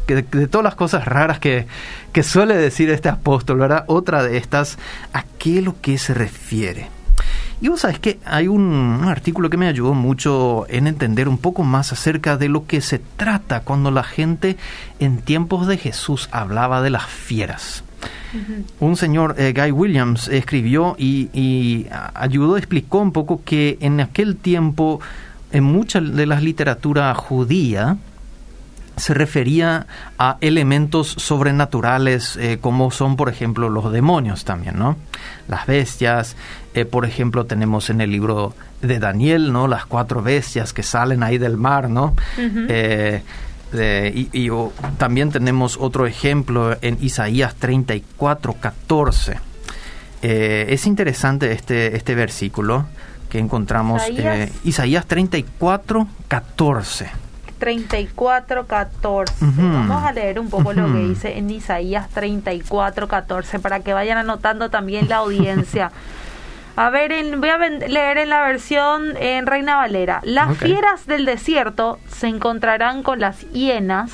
De, 0.07 0.48
todas 0.48 0.63
las 0.63 0.75
cosas 0.75 1.05
raras 1.05 1.39
que, 1.39 1.67
que 2.12 2.24
suele 2.24 2.55
decir 2.55 2.89
este 2.89 3.10
apóstol, 3.10 3.60
¿verdad? 3.60 3.86
Otra 3.88 4.24
de 4.24 4.38
estas, 4.38 4.77
¿a 5.13 5.24
qué 5.38 5.62
lo 5.62 5.79
que 5.81 5.98
se 5.98 6.13
refiere? 6.13 6.89
Y 7.63 7.69
vos 7.69 7.79
sabés 7.79 7.98
que 7.98 8.19
hay 8.25 8.50
un, 8.50 9.05
artículo 9.05 9.50
que 9.50 9.55
me 9.55 9.67
ayudó 9.67 9.93
mucho 9.93 10.65
en 10.67 10.86
entender 10.86 11.29
un 11.29 11.38
poco 11.38 11.63
más 11.63 11.93
acerca 11.93 12.36
de 12.36 12.50
lo 12.50 12.67
que 12.67 12.81
se 12.81 13.00
trata 13.00 13.62
cuando 13.62 13.89
la 13.89 14.03
gente 14.03 14.57
en 15.00 15.22
tiempos 15.22 15.65
de 15.67 15.77
Jesús 15.77 16.27
hablaba 16.33 16.81
de 16.81 16.89
las 16.89 17.05
fieras. 17.05 17.86
Un 18.81 18.98
señor, 18.98 19.36
eh, 19.38 19.53
Guy 19.55 19.72
Williams, 19.72 20.27
escribió 20.27 20.95
y, 20.98 21.29
y 21.31 21.88
ayudó, 22.15 22.57
explicó 22.57 22.98
un 22.98 23.13
poco 23.13 23.41
que 23.45 23.77
en 23.79 24.01
aquel 24.01 24.36
tiempo, 24.36 25.00
en 25.53 25.63
mucha 25.63 26.01
de 26.01 26.25
la 26.25 26.41
literatura 26.41 27.15
judía, 27.15 27.95
se 28.96 29.14
refería 29.14 29.88
a 30.18 30.38
elementos 30.42 31.08
sobrenaturales 31.18 32.38
eh, 32.38 32.60
como 32.62 32.92
son 32.92 33.16
por 33.16 33.30
ejemplo 33.30 33.70
los 33.70 33.92
demonios 33.92 34.46
también, 34.46 34.78
¿no? 34.78 34.98
Las 35.48 35.66
bestias, 35.66 36.36
eh, 36.74 36.86
por 36.86 37.06
ejemplo 37.06 37.46
tenemos 37.46 37.90
en 37.90 38.02
el 38.02 38.12
libro 38.12 38.54
de 38.82 39.00
Daniel, 39.00 39.52
¿no? 39.52 39.68
Las 39.68 39.86
cuatro 39.86 40.22
bestias 40.22 40.74
que 40.74 40.84
salen 40.84 41.24
ahí 41.24 41.38
del 41.38 41.58
mar, 41.58 41.90
¿no? 41.90 42.16
Eh, 42.38 43.22
y, 44.32 44.50
también 45.00 45.32
tenemos 45.32 45.78
otro 45.80 46.06
ejemplo 46.06 46.78
en 46.82 47.00
Isaías 47.02 47.56
34, 47.56 48.54
14. 48.60 49.40
es 50.22 50.86
interesante 50.86 51.52
este, 51.52 51.96
este 51.96 52.14
versículo 52.14 52.86
que 53.32 53.40
encontramos 53.40 54.08
Isaías, 54.08 54.52
Isaías 54.64 55.06
34, 55.08 56.08
14. 56.28 57.23
34, 57.63 58.67
14. 58.67 59.34
Vamos 59.39 60.03
a 60.03 60.12
leer 60.12 60.38
un 60.38 60.50
poco 60.50 60.74
lo 60.74 60.86
que 60.91 61.00
dice 61.00 61.38
en 61.38 61.50
Isaías 61.50 62.10
34, 62.10 63.08
14 63.08 63.60
para 63.60 63.79
que 63.79 63.93
vayan 63.93 64.17
anotando 64.17 64.70
también 64.70 65.08
la 65.08 65.17
audiencia. 65.17 65.89
A 66.75 66.89
ver, 66.89 67.13
voy 67.38 67.48
a 67.48 67.58
leer 67.58 68.17
en 68.17 68.29
la 68.29 68.41
versión 68.41 69.15
en 69.15 69.46
Reina 69.46 69.77
Valera. 69.77 70.20
Las 70.24 70.58
fieras 70.58 71.05
del 71.05 71.24
desierto 71.24 72.00
se 72.10 72.27
encontrarán 72.27 73.01
con 73.01 73.22
las 73.22 73.50
hienas 73.51 74.12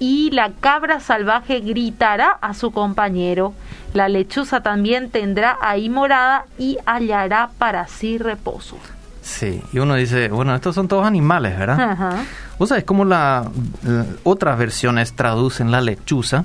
y 0.00 0.32
la 0.32 0.50
cabra 0.58 0.98
salvaje 0.98 1.60
gritará 1.60 2.38
a 2.40 2.54
su 2.54 2.72
compañero. 2.72 3.54
La 3.92 4.08
lechuza 4.08 4.62
también 4.62 5.10
tendrá 5.10 5.58
ahí 5.60 5.88
morada 5.88 6.46
y 6.58 6.78
hallará 6.86 7.50
para 7.58 7.86
sí 7.86 8.18
reposo. 8.18 8.78
Sí, 9.24 9.62
y 9.72 9.78
uno 9.78 9.94
dice, 9.94 10.28
bueno, 10.28 10.54
estos 10.54 10.74
son 10.74 10.86
todos 10.86 11.06
animales, 11.06 11.58
¿verdad? 11.58 11.80
Ajá. 11.80 12.24
O 12.58 12.66
sea, 12.66 12.76
es 12.76 12.84
como 12.84 13.06
la, 13.06 13.50
otras 14.22 14.58
versiones 14.58 15.14
traducen 15.14 15.70
la 15.70 15.80
lechuza. 15.80 16.44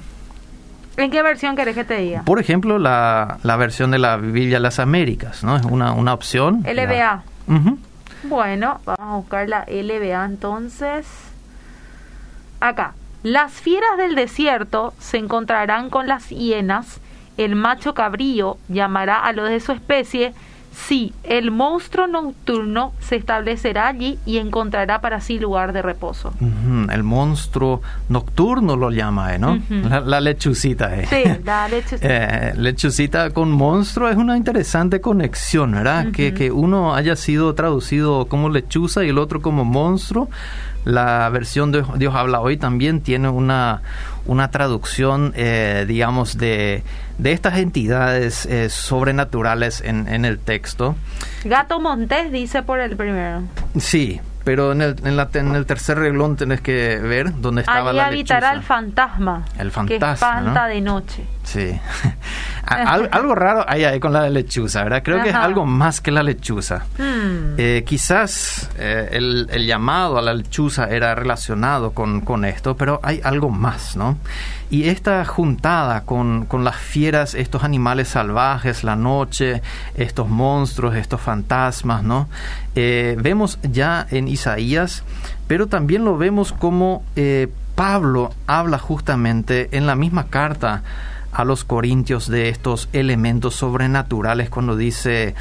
¿En 0.95 1.12
qué 1.12 1.21
versión 1.21 1.57
querés 1.57 1.75
que 1.75 1.83
te 1.83 1.98
diga? 1.98 2.24
Por 2.24 2.39
ejemplo, 2.39 2.79
la, 2.79 3.38
la 3.43 3.57
versión 3.57 3.91
de 3.91 4.00
la 4.00 4.15
Biblia 4.15 4.57
de 4.57 4.62
las 4.62 4.79
Américas, 4.79 5.43
¿no? 5.43 5.57
Es 5.57 5.65
una, 5.65 5.91
una 5.91 6.13
opción. 6.13 6.63
LBA. 6.63 7.24
Bueno, 8.24 8.79
vamos 8.86 9.00
a 9.00 9.15
buscar 9.17 9.50
la 9.50 9.65
LBA 9.67 10.25
entonces. 10.25 11.05
Acá. 12.62 12.93
Las 13.24 13.51
fieras 13.51 13.98
del 13.98 14.15
desierto 14.15 14.93
se 15.00 15.17
encontrarán 15.17 15.89
con 15.89 16.07
las 16.07 16.29
hienas. 16.29 17.01
El 17.36 17.57
macho 17.57 17.93
cabrío 17.93 18.57
llamará 18.69 19.19
a 19.19 19.33
los 19.33 19.50
de 19.50 19.59
su 19.59 19.74
especie 19.74 20.33
Sí, 20.71 21.13
el 21.23 21.51
monstruo 21.51 22.07
nocturno 22.07 22.93
se 22.99 23.15
establecerá 23.15 23.88
allí 23.88 24.17
y 24.25 24.38
encontrará 24.38 25.01
para 25.01 25.19
sí 25.21 25.39
lugar 25.39 25.73
de 25.73 25.81
reposo. 25.81 26.33
El 26.91 27.03
monstruo 27.03 27.81
nocturno 28.07 28.75
lo 28.75 28.91
llama, 28.91 29.35
¿eh? 29.35 29.39
¿no? 29.39 29.59
la, 29.69 30.21
lechucita. 30.21 30.95
¿eh? 30.95 31.05
Sí, 31.07 31.23
la 31.43 31.67
lechucita. 31.69 32.07
Eh, 32.07 32.53
lechucita 32.55 33.29
con 33.31 33.51
monstruo 33.51 34.09
es 34.09 34.17
una 34.17 34.38
interesante 34.38 35.01
conexión, 35.01 35.71
¿verdad? 35.71 36.11
que, 36.11 36.33
que 36.33 36.51
uno 36.51 36.95
haya 36.95 37.15
sido 37.15 37.53
traducido 37.55 38.25
como 38.25 38.49
lechuza 38.49 39.03
y 39.03 39.09
el 39.09 39.17
otro 39.17 39.41
como 39.41 39.65
monstruo 39.65 40.29
la 40.85 41.29
versión 41.29 41.71
de 41.71 41.83
Dios 41.97 42.15
habla 42.15 42.39
hoy 42.39 42.57
también 42.57 43.01
tiene 43.01 43.29
una, 43.29 43.81
una 44.29 44.51
traducción, 44.51 45.33
eh, 45.36 45.86
digamos, 45.88 46.38
de, 46.38 46.83
de, 47.17 47.31
estas 47.31 47.57
entidades 47.57 48.45
eh, 48.45 48.69
sobrenaturales 48.69 49.81
en, 49.81 50.07
en, 50.07 50.24
el 50.24 50.38
texto. 50.38 50.95
Gato 51.43 51.79
Montés 51.79 52.31
dice 52.31 52.62
por 52.62 52.79
el 52.79 52.95
primero. 52.95 53.41
Sí, 53.79 54.21
pero 54.43 54.71
en 54.71 54.83
el, 54.83 54.95
en, 55.03 55.17
la, 55.17 55.29
en 55.33 55.55
el 55.55 55.65
tercer 55.65 55.98
reglón 55.98 56.36
tenés 56.36 56.62
que 56.62 57.00
ver 57.00 57.41
dónde 57.41 57.62
estaba 57.62 57.91
la 57.91 58.05
habitará 58.05 58.51
el 58.51 58.62
fantasma. 58.62 59.45
El 59.57 59.71
fantasma. 59.71 60.07
Que 60.07 60.13
espanta 60.13 60.67
de 60.67 60.81
noche. 60.81 61.24
Sí. 61.43 61.79
algo 63.11 63.35
raro 63.35 63.65
hay 63.67 63.83
ahí 63.83 63.99
con 63.99 64.13
la 64.13 64.29
lechuza, 64.29 64.83
¿verdad? 64.83 65.01
Creo 65.03 65.23
que 65.23 65.29
es 65.29 65.35
algo 65.35 65.65
más 65.65 66.01
que 66.01 66.11
la 66.11 66.23
lechuza. 66.23 66.85
Hmm. 66.97 67.55
Eh, 67.57 67.83
quizás 67.85 68.69
eh, 68.77 69.09
el, 69.11 69.47
el, 69.51 69.65
llamado 69.65 70.17
a 70.17 70.21
la 70.21 70.33
lechuza 70.33 70.85
era 70.89 71.15
relacionado 71.15 71.91
con, 71.91 72.21
con, 72.21 72.45
esto, 72.45 72.75
pero 72.75 72.99
hay 73.03 73.21
algo 73.23 73.49
más, 73.49 73.95
¿no? 73.95 74.17
Y 74.69 74.88
esta 74.89 75.25
juntada 75.25 76.01
con, 76.01 76.45
con 76.45 76.63
las 76.63 76.75
fieras, 76.75 77.33
estos 77.33 77.63
animales 77.63 78.09
salvajes, 78.09 78.83
la 78.83 78.95
noche, 78.95 79.61
estos 79.95 80.29
monstruos, 80.29 80.95
estos 80.95 81.19
fantasmas, 81.19 82.03
¿no? 82.03 82.29
Eh, 82.75 83.17
vemos 83.19 83.57
ya 83.63 84.05
en 84.11 84.27
Isaías, 84.27 85.03
pero 85.47 85.67
también 85.67 86.05
lo 86.05 86.17
vemos 86.17 86.53
como 86.53 87.03
Pablo 87.79 88.33
habla 88.45 88.77
justamente 88.77 89.69
en 89.71 89.88
la 89.88 89.95
misma 89.95 90.27
carta 90.27 90.83
a 91.31 91.43
los 91.43 91.63
corintios 91.63 92.27
de 92.27 92.50
estos 92.50 92.89
elementos 92.93 93.55
sobrenaturales 93.55 94.50
cuando 94.50 94.75
dice 94.75 95.36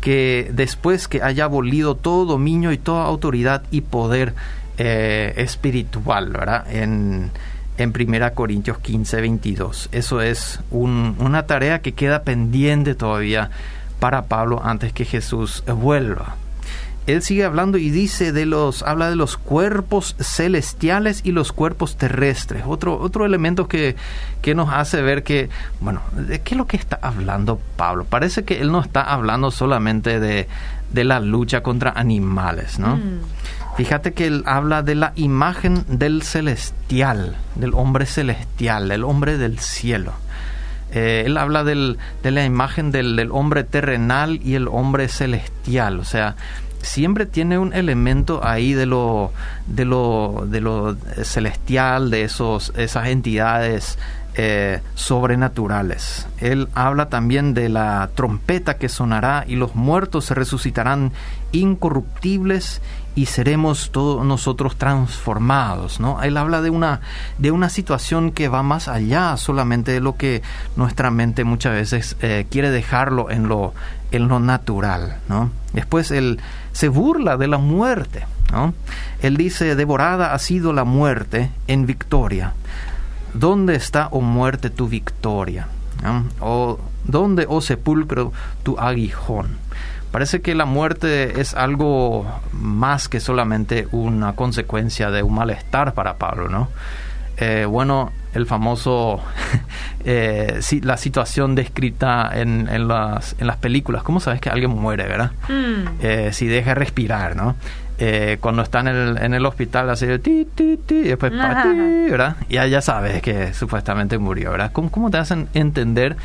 que 0.00 0.50
después 0.52 1.08
que 1.08 1.22
haya 1.22 1.44
abolido 1.44 1.94
todo 1.94 2.26
dominio 2.26 2.72
y 2.72 2.78
toda 2.78 3.04
autoridad 3.04 3.62
y 3.70 3.80
poder 3.80 4.34
eh, 4.76 5.32
espiritual, 5.36 6.30
¿verdad? 6.30 6.66
En, 6.70 7.30
en 7.78 7.92
1 7.96 8.34
Corintios 8.34 8.78
15, 8.78 9.20
22. 9.20 9.88
Eso 9.92 10.20
es 10.20 10.60
una 10.70 11.46
tarea 11.46 11.80
que 11.80 11.92
queda 11.92 12.22
pendiente 12.22 12.94
todavía 12.94 13.50
para 13.98 14.26
Pablo 14.26 14.60
antes 14.62 14.92
que 14.92 15.04
Jesús 15.04 15.64
vuelva 15.66 16.36
él 17.06 17.22
sigue 17.22 17.44
hablando 17.44 17.76
y 17.76 17.90
dice 17.90 18.32
de 18.32 18.46
los, 18.46 18.82
habla 18.82 19.10
de 19.10 19.16
los 19.16 19.36
cuerpos 19.36 20.16
celestiales 20.18 21.20
y 21.24 21.32
los 21.32 21.52
cuerpos 21.52 21.96
terrestres. 21.96 22.62
Otro, 22.66 22.98
otro 22.98 23.26
elemento 23.26 23.68
que, 23.68 23.96
que 24.40 24.54
nos 24.54 24.72
hace 24.72 25.02
ver 25.02 25.22
que, 25.22 25.50
bueno, 25.80 26.00
¿de 26.12 26.40
qué 26.40 26.54
es 26.54 26.58
lo 26.58 26.66
que 26.66 26.76
está 26.76 26.98
hablando 27.02 27.60
Pablo? 27.76 28.04
Parece 28.04 28.44
que 28.44 28.60
él 28.60 28.72
no 28.72 28.80
está 28.80 29.02
hablando 29.02 29.50
solamente 29.50 30.18
de, 30.18 30.48
de 30.92 31.04
la 31.04 31.20
lucha 31.20 31.62
contra 31.62 31.90
animales, 31.90 32.78
¿no? 32.78 32.96
Mm. 32.96 33.20
Fíjate 33.76 34.12
que 34.12 34.26
él 34.26 34.44
habla 34.46 34.82
de 34.82 34.94
la 34.94 35.12
imagen 35.16 35.84
del 35.88 36.22
celestial, 36.22 37.36
del 37.56 37.74
hombre 37.74 38.06
celestial, 38.06 38.88
del 38.88 39.02
hombre 39.02 39.36
del 39.36 39.58
cielo. 39.58 40.12
Eh, 40.92 41.24
él 41.26 41.36
habla 41.36 41.64
del, 41.64 41.98
de 42.22 42.30
la 42.30 42.44
imagen 42.44 42.92
del, 42.92 43.16
del, 43.16 43.32
hombre 43.32 43.64
terrenal 43.64 44.38
y 44.44 44.54
el 44.54 44.68
hombre 44.68 45.08
celestial. 45.08 45.98
O 45.98 46.04
sea, 46.04 46.36
siempre 46.84 47.26
tiene 47.26 47.58
un 47.58 47.72
elemento 47.72 48.44
ahí 48.44 48.72
de 48.72 48.86
lo, 48.86 49.32
de 49.66 49.84
lo, 49.84 50.46
de 50.48 50.60
lo 50.60 50.96
celestial, 51.22 52.10
de 52.10 52.22
esos, 52.24 52.72
esas 52.76 53.08
entidades 53.08 53.98
eh, 54.36 54.80
sobrenaturales. 54.96 56.26
Él 56.40 56.68
habla 56.74 57.08
también 57.08 57.54
de 57.54 57.68
la 57.68 58.10
trompeta 58.16 58.78
que 58.78 58.88
sonará 58.88 59.44
y 59.46 59.54
los 59.54 59.76
muertos 59.76 60.24
se 60.24 60.34
resucitarán 60.34 61.12
incorruptibles 61.52 62.82
y 63.14 63.26
seremos 63.26 63.90
todos 63.92 64.26
nosotros 64.26 64.76
transformados, 64.76 66.00
¿no? 66.00 66.20
Él 66.22 66.36
habla 66.36 66.62
de 66.62 66.70
una, 66.70 67.00
de 67.38 67.52
una 67.52 67.68
situación 67.68 68.32
que 68.32 68.48
va 68.48 68.64
más 68.64 68.88
allá 68.88 69.36
solamente 69.36 69.92
de 69.92 70.00
lo 70.00 70.16
que 70.16 70.42
nuestra 70.74 71.12
mente 71.12 71.44
muchas 71.44 71.74
veces 71.74 72.16
eh, 72.20 72.46
quiere 72.50 72.70
dejarlo 72.70 73.30
en 73.30 73.46
lo, 73.46 73.72
en 74.10 74.26
lo 74.26 74.40
natural, 74.40 75.18
¿no? 75.28 75.52
Después 75.72 76.10
él 76.10 76.40
se 76.74 76.88
burla 76.88 77.38
de 77.38 77.46
la 77.46 77.58
muerte, 77.58 78.26
¿no? 78.52 78.74
Él 79.22 79.36
dice, 79.38 79.76
devorada 79.76 80.34
ha 80.34 80.38
sido 80.38 80.72
la 80.72 80.84
muerte 80.84 81.50
en 81.68 81.86
victoria. 81.86 82.52
¿Dónde 83.32 83.76
está, 83.76 84.08
oh 84.10 84.20
muerte, 84.20 84.70
tu 84.70 84.88
victoria? 84.88 85.68
¿O 86.40 86.78
dónde, 87.04 87.46
oh 87.48 87.60
sepulcro, 87.60 88.32
tu 88.64 88.78
aguijón? 88.78 89.56
Parece 90.10 90.42
que 90.42 90.54
la 90.54 90.64
muerte 90.64 91.40
es 91.40 91.54
algo 91.54 92.26
más 92.52 93.08
que 93.08 93.20
solamente 93.20 93.88
una 93.92 94.34
consecuencia 94.34 95.10
de 95.10 95.22
un 95.22 95.34
malestar 95.34 95.94
para 95.94 96.18
Pablo, 96.18 96.48
¿no? 96.48 96.68
Eh, 97.36 97.66
bueno, 97.68 98.12
el 98.34 98.46
famoso, 98.46 99.20
eh, 100.04 100.60
la 100.82 100.96
situación 100.96 101.54
descrita 101.54 102.30
en, 102.32 102.68
en, 102.68 102.88
las, 102.88 103.36
en 103.38 103.46
las 103.46 103.56
películas. 103.56 104.02
¿Cómo 104.02 104.20
sabes 104.20 104.40
que 104.40 104.50
alguien 104.50 104.70
muere, 104.70 105.04
verdad? 105.04 105.32
Mm. 105.48 105.88
Eh, 106.00 106.30
si 106.32 106.46
deja 106.46 106.74
respirar, 106.74 107.36
¿no? 107.36 107.56
Eh, 107.98 108.38
cuando 108.40 108.62
está 108.62 108.80
en 108.80 108.88
el, 108.88 109.18
en 109.18 109.34
el 109.34 109.46
hospital, 109.46 109.88
así 109.88 110.06
de 110.06 110.18
ti, 110.18 110.48
ti, 110.52 110.78
ti, 110.84 110.96
y 110.96 111.08
después. 111.08 111.32
Y 111.32 112.54
ya, 112.54 112.66
ya 112.66 112.80
sabes 112.80 113.22
que 113.22 113.54
supuestamente 113.54 114.18
murió, 114.18 114.50
¿verdad? 114.50 114.72
¿Cómo, 114.72 114.90
¿Cómo 114.90 115.10
te 115.10 115.18
hacen 115.18 115.48
entender 115.54 116.16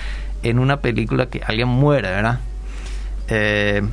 en 0.41 0.57
una 0.57 0.77
película 0.77 1.27
que 1.27 1.41
alguien 1.45 1.67
muere, 1.67 2.09
¿verdad? 2.09 2.39
Eh, 3.27 3.83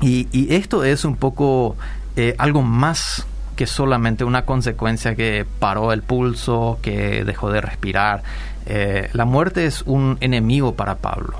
y, 0.00 0.54
esto 0.54 0.84
es 0.84 1.04
un 1.04 1.16
poco 1.16 1.76
eh, 2.16 2.34
algo 2.38 2.62
más 2.62 3.26
que 3.60 3.66
solamente 3.66 4.24
una 4.24 4.46
consecuencia 4.46 5.14
que 5.14 5.44
paró 5.58 5.92
el 5.92 6.00
pulso, 6.00 6.78
que 6.80 7.26
dejó 7.26 7.50
de 7.50 7.60
respirar. 7.60 8.22
Eh, 8.64 9.10
la 9.12 9.26
muerte 9.26 9.66
es 9.66 9.82
un 9.82 10.16
enemigo 10.22 10.76
para 10.76 10.94
Pablo. 10.94 11.34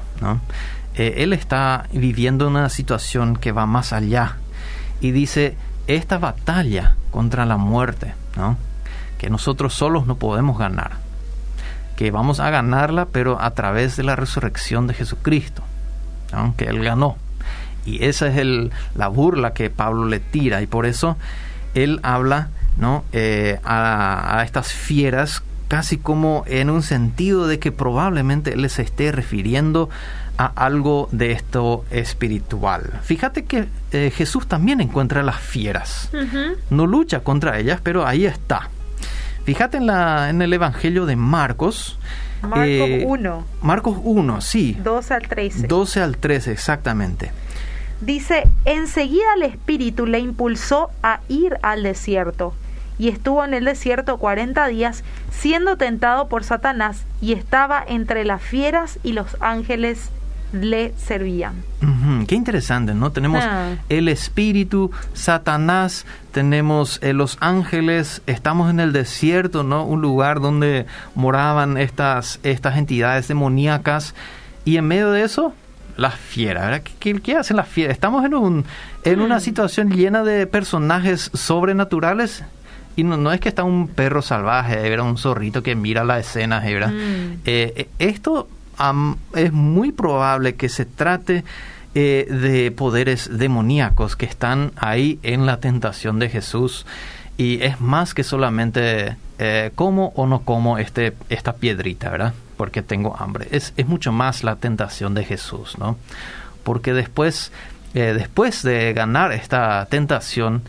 él 0.97 1.33
está 1.33 1.87
viviendo 1.95 2.47
una 2.47 2.69
situación 2.69 3.37
que 3.37 3.53
va 3.53 3.65
más 3.65 3.95
allá 3.95 4.37
y 5.01 5.13
dice, 5.13 5.57
esta 5.87 6.19
batalla 6.19 6.95
contra 7.11 7.47
la 7.47 7.57
muerte, 7.57 8.13
que 9.17 9.31
nosotros 9.31 9.73
solos 9.73 10.07
no 10.07 10.17
podemos 10.17 10.59
ganar, 10.59 10.99
que 11.97 12.11
vamos 12.11 12.39
a 12.39 12.51
ganarla 12.51 13.07
pero 13.07 13.41
a 13.41 13.53
través 13.53 13.97
de 13.97 14.03
la 14.03 14.15
resurrección 14.15 14.87
de 14.87 14.93
Jesucristo 14.93 15.63
que 16.59 16.67
él 16.67 16.85
ganó. 16.85 17.17
Y 17.87 18.05
esa 18.05 18.27
es 18.27 18.37
el, 18.37 18.73
la 18.95 19.09
burla 19.09 19.55
que 19.55 19.71
Pablo 19.71 20.05
le 20.05 20.21
tira 20.21 20.61
y 20.61 20.67
por 20.67 20.85
eso 20.85 21.17
él 21.75 22.01
habla 22.03 22.51
¿no? 22.77 23.05
Eh, 23.13 23.59
a, 23.65 24.43
estas 24.45 24.73
fieras 24.73 25.43
casi 25.69 25.99
como 25.99 26.43
en 26.47 26.69
un 26.69 26.83
sentido 26.83 27.47
de 27.47 27.61
que 27.61 27.71
probablemente 27.71 28.55
él 28.55 28.69
se 28.71 28.83
esté 28.83 29.13
refiriendo 29.13 29.89
a 30.37 30.47
algo 30.47 31.09
de 31.13 31.31
esto 31.33 31.85
espiritual. 31.91 32.99
Fíjate 33.03 33.45
que 33.45 33.69
eh, 33.93 34.11
Jesús 34.15 34.49
también 34.49 34.81
encuentra 34.81 35.23
las 35.23 35.39
fieras. 35.39 36.11
No 36.71 36.87
lucha 36.87 37.21
contra 37.21 37.59
ellas, 37.59 37.81
pero 37.83 38.07
ahí 38.07 38.27
está. 38.27 38.69
Fíjate 39.45 39.77
en, 39.77 39.87
la, 39.87 40.31
en 40.31 40.43
el 40.43 40.53
Evangelio 40.53 41.07
de 41.07 41.17
Marcos, 41.17 41.99
Marcos 42.43 42.89
1. 43.05 43.39
Eh, 43.39 43.57
Marcos 43.63 43.99
1, 44.03 44.41
sí. 44.41 44.77
12 44.83 45.15
al 45.15 45.29
13. 45.29 45.67
12 45.69 46.01
al 46.01 46.17
13, 46.17 46.53
exactamente. 46.53 47.31
Dice, 48.01 48.49
enseguida 48.65 49.35
el 49.37 49.43
Espíritu 49.43 50.07
le 50.07 50.21
impulsó 50.21 50.91
a 51.03 51.21
ir 51.29 51.59
al 51.63 51.83
desierto 51.83 52.55
y 52.99 53.09
estuvo 53.09 53.45
en 53.45 53.55
el 53.55 53.65
desierto 53.65 54.19
cuarenta 54.19 54.67
días, 54.67 55.05
siendo 55.31 55.77
tentado 55.77 56.29
por 56.29 56.45
Satanás, 56.45 57.05
y 57.23 57.33
estaba 57.33 57.83
entre 57.87 58.25
las 58.27 58.43
fieras 58.43 58.99
y 59.03 59.15
los 59.15 59.39
ángeles 59.41 60.11
le 60.53 60.93
servían. 60.99 61.55
Qué 62.27 62.35
interesante, 62.35 62.93
¿no? 62.95 63.11
Tenemos 63.11 63.43
ah. 63.43 63.77
el 63.89 64.09
espíritu, 64.09 64.91
Satanás, 65.15 66.05
tenemos 66.33 66.99
eh, 67.03 67.13
los 67.13 67.39
ángeles, 67.41 68.21
estamos 68.27 68.69
en 68.69 68.81
el 68.81 68.93
desierto, 68.93 69.63
¿no? 69.63 69.85
Un 69.85 70.03
lugar 70.03 70.41
donde 70.41 70.87
moraban 71.15 71.79
estas, 71.79 72.41
estas 72.43 72.77
entidades 72.77 73.29
demoníacas 73.29 74.15
y 74.65 74.77
en 74.77 74.87
medio 74.87 75.11
de 75.11 75.23
eso, 75.23 75.55
las 75.97 76.15
fieras, 76.15 76.65
¿verdad? 76.65 76.83
¿Qué, 76.99 77.37
hacen 77.37 77.57
las 77.57 77.69
fieras? 77.69 77.95
Estamos 77.95 78.25
en, 78.25 78.35
un, 78.35 78.65
en 79.05 79.21
una 79.21 79.37
mm. 79.37 79.41
situación 79.41 79.91
llena 79.91 80.23
de 80.23 80.47
personajes 80.47 81.31
sobrenaturales 81.35 82.45
y 82.97 83.05
no, 83.05 83.33
es 83.33 83.41
que 83.41 83.49
está 83.49 83.65
un 83.65 83.89
perro 83.89 84.23
salvaje, 84.23 84.87
era 84.87 85.03
un 85.03 85.17
zorrito 85.17 85.63
que 85.63 85.75
mira 85.75 86.05
la 86.05 86.19
escena, 86.19 86.61
¿verdad? 86.61 86.91
Mm. 86.91 87.41
Eh, 87.45 87.73
eh, 87.77 87.89
esto 87.99 88.49
es 89.35 89.53
muy 89.53 89.93
probable 89.93 90.55
que 90.55 90.69
se 90.69 90.87
trate 90.87 91.45
eh, 91.95 92.27
de 92.31 92.71
poderes 92.71 93.29
demoníacos 93.37 94.17
que 94.17 94.25
están 94.25 94.73
ahí 94.77 95.19
en 95.23 95.45
la 95.45 95.59
tentación 95.59 96.19
de 96.19 96.29
Jesús 96.29 96.87
y 97.37 97.63
es 97.63 97.81
más 97.81 98.15
que 98.15 98.23
solamente 98.23 99.17
eh, 99.39 99.73
como 99.75 100.13
o 100.15 100.27
no 100.27 100.43
como 100.43 100.79
este, 100.79 101.15
esta 101.31 101.55
piedrita, 101.55 102.11
¿verdad? 102.11 102.35
Porque 102.61 102.83
tengo 102.83 103.17
hambre. 103.19 103.49
Es, 103.53 103.73
es 103.79 103.89
mucho 103.89 104.13
más 104.13 104.45
la 104.45 104.57
tentación 104.57 105.15
de 105.15 105.25
Jesús, 105.25 105.79
¿no? 105.79 105.97
Porque 106.63 106.93
después, 106.93 107.53
eh, 107.95 108.13
después 108.15 108.63
de 108.63 108.93
ganar 108.93 109.33
esta 109.33 109.87
tentación, 109.87 110.61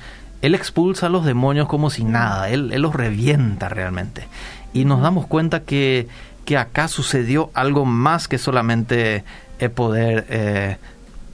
Él 0.42 0.56
expulsa 0.56 1.08
a 1.08 1.10
los 1.10 1.26
demonios 1.26 1.68
como 1.68 1.90
si 1.90 2.06
nada, 2.06 2.48
Él, 2.48 2.72
él 2.72 2.82
los 2.82 2.96
revienta 2.96 3.68
realmente. 3.68 4.30
Y 4.72 4.86
nos 4.86 5.02
damos 5.02 5.28
cuenta 5.28 5.64
que 5.64 6.08
que 6.46 6.58
acá 6.58 6.88
sucedió 6.88 7.52
algo 7.54 7.86
más 7.86 8.28
que 8.28 8.38
solamente 8.38 9.24
el 9.60 9.72
poder 9.72 10.26
eh, 10.30 10.78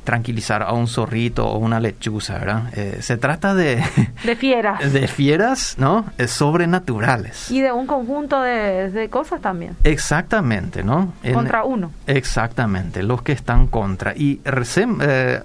tranquilizar 0.08 0.64
a 0.64 0.72
un 0.72 0.88
zorrito 0.88 1.46
o 1.46 1.58
una 1.58 1.82
lechuza, 1.82 2.40
¿verdad? 2.40 2.70
Eh, 2.78 3.00
se 3.02 3.18
trata 3.18 3.54
de... 3.54 3.84
De 4.24 4.38
fieras. 4.38 4.94
De 4.94 5.06
fieras, 5.10 5.76
¿no? 5.78 6.06
sobrenaturales. 6.28 7.52
Y 7.52 7.60
de 7.60 7.74
un 7.74 7.88
conjunto 7.88 8.42
de, 8.42 9.10
cosas 9.12 9.42
también. 9.42 9.76
Exactamente, 9.84 10.82
¿no? 10.82 11.12
contra 11.34 11.66
uno. 11.66 11.92
Exactamente, 12.08 13.04
los 13.04 13.22
que 13.22 13.34
están 13.34 13.68
contra. 13.68 14.14
Y 14.16 14.40
eh, 14.46 15.42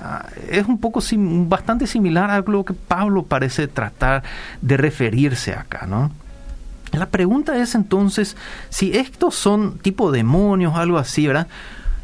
es 0.49 0.67
un 0.69 0.79
poco, 0.79 1.01
bastante 1.49 1.89
similar 1.89 2.31
a 2.31 2.39
lo 2.39 2.65
que 2.65 2.75
Pablo 2.75 3.25
parece 3.25 3.67
tratar 3.67 4.23
de 4.61 4.77
referirse 4.77 5.55
acá, 5.55 5.87
¿no? 5.89 6.13
La 6.93 7.07
pregunta 7.07 7.59
es 7.59 7.75
entonces 7.75 8.37
si 8.69 8.97
estos 8.97 9.35
son 9.35 9.79
tipo 9.79 10.13
demonios, 10.13 10.77
algo 10.77 10.99
así, 10.99 11.27
¿verdad? 11.27 11.49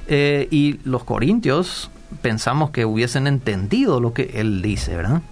Eh, 0.09 0.49
y 0.51 0.81
los 0.83 1.05
corintios 1.05 1.93
pensamos 2.23 2.71
que 2.71 2.85
hubiesen 2.85 3.27
entendido 3.27 4.01
lo 4.01 4.13
que 4.13 4.31
él 4.35 4.63
dice, 4.63 4.97
¿verdad? 4.97 5.23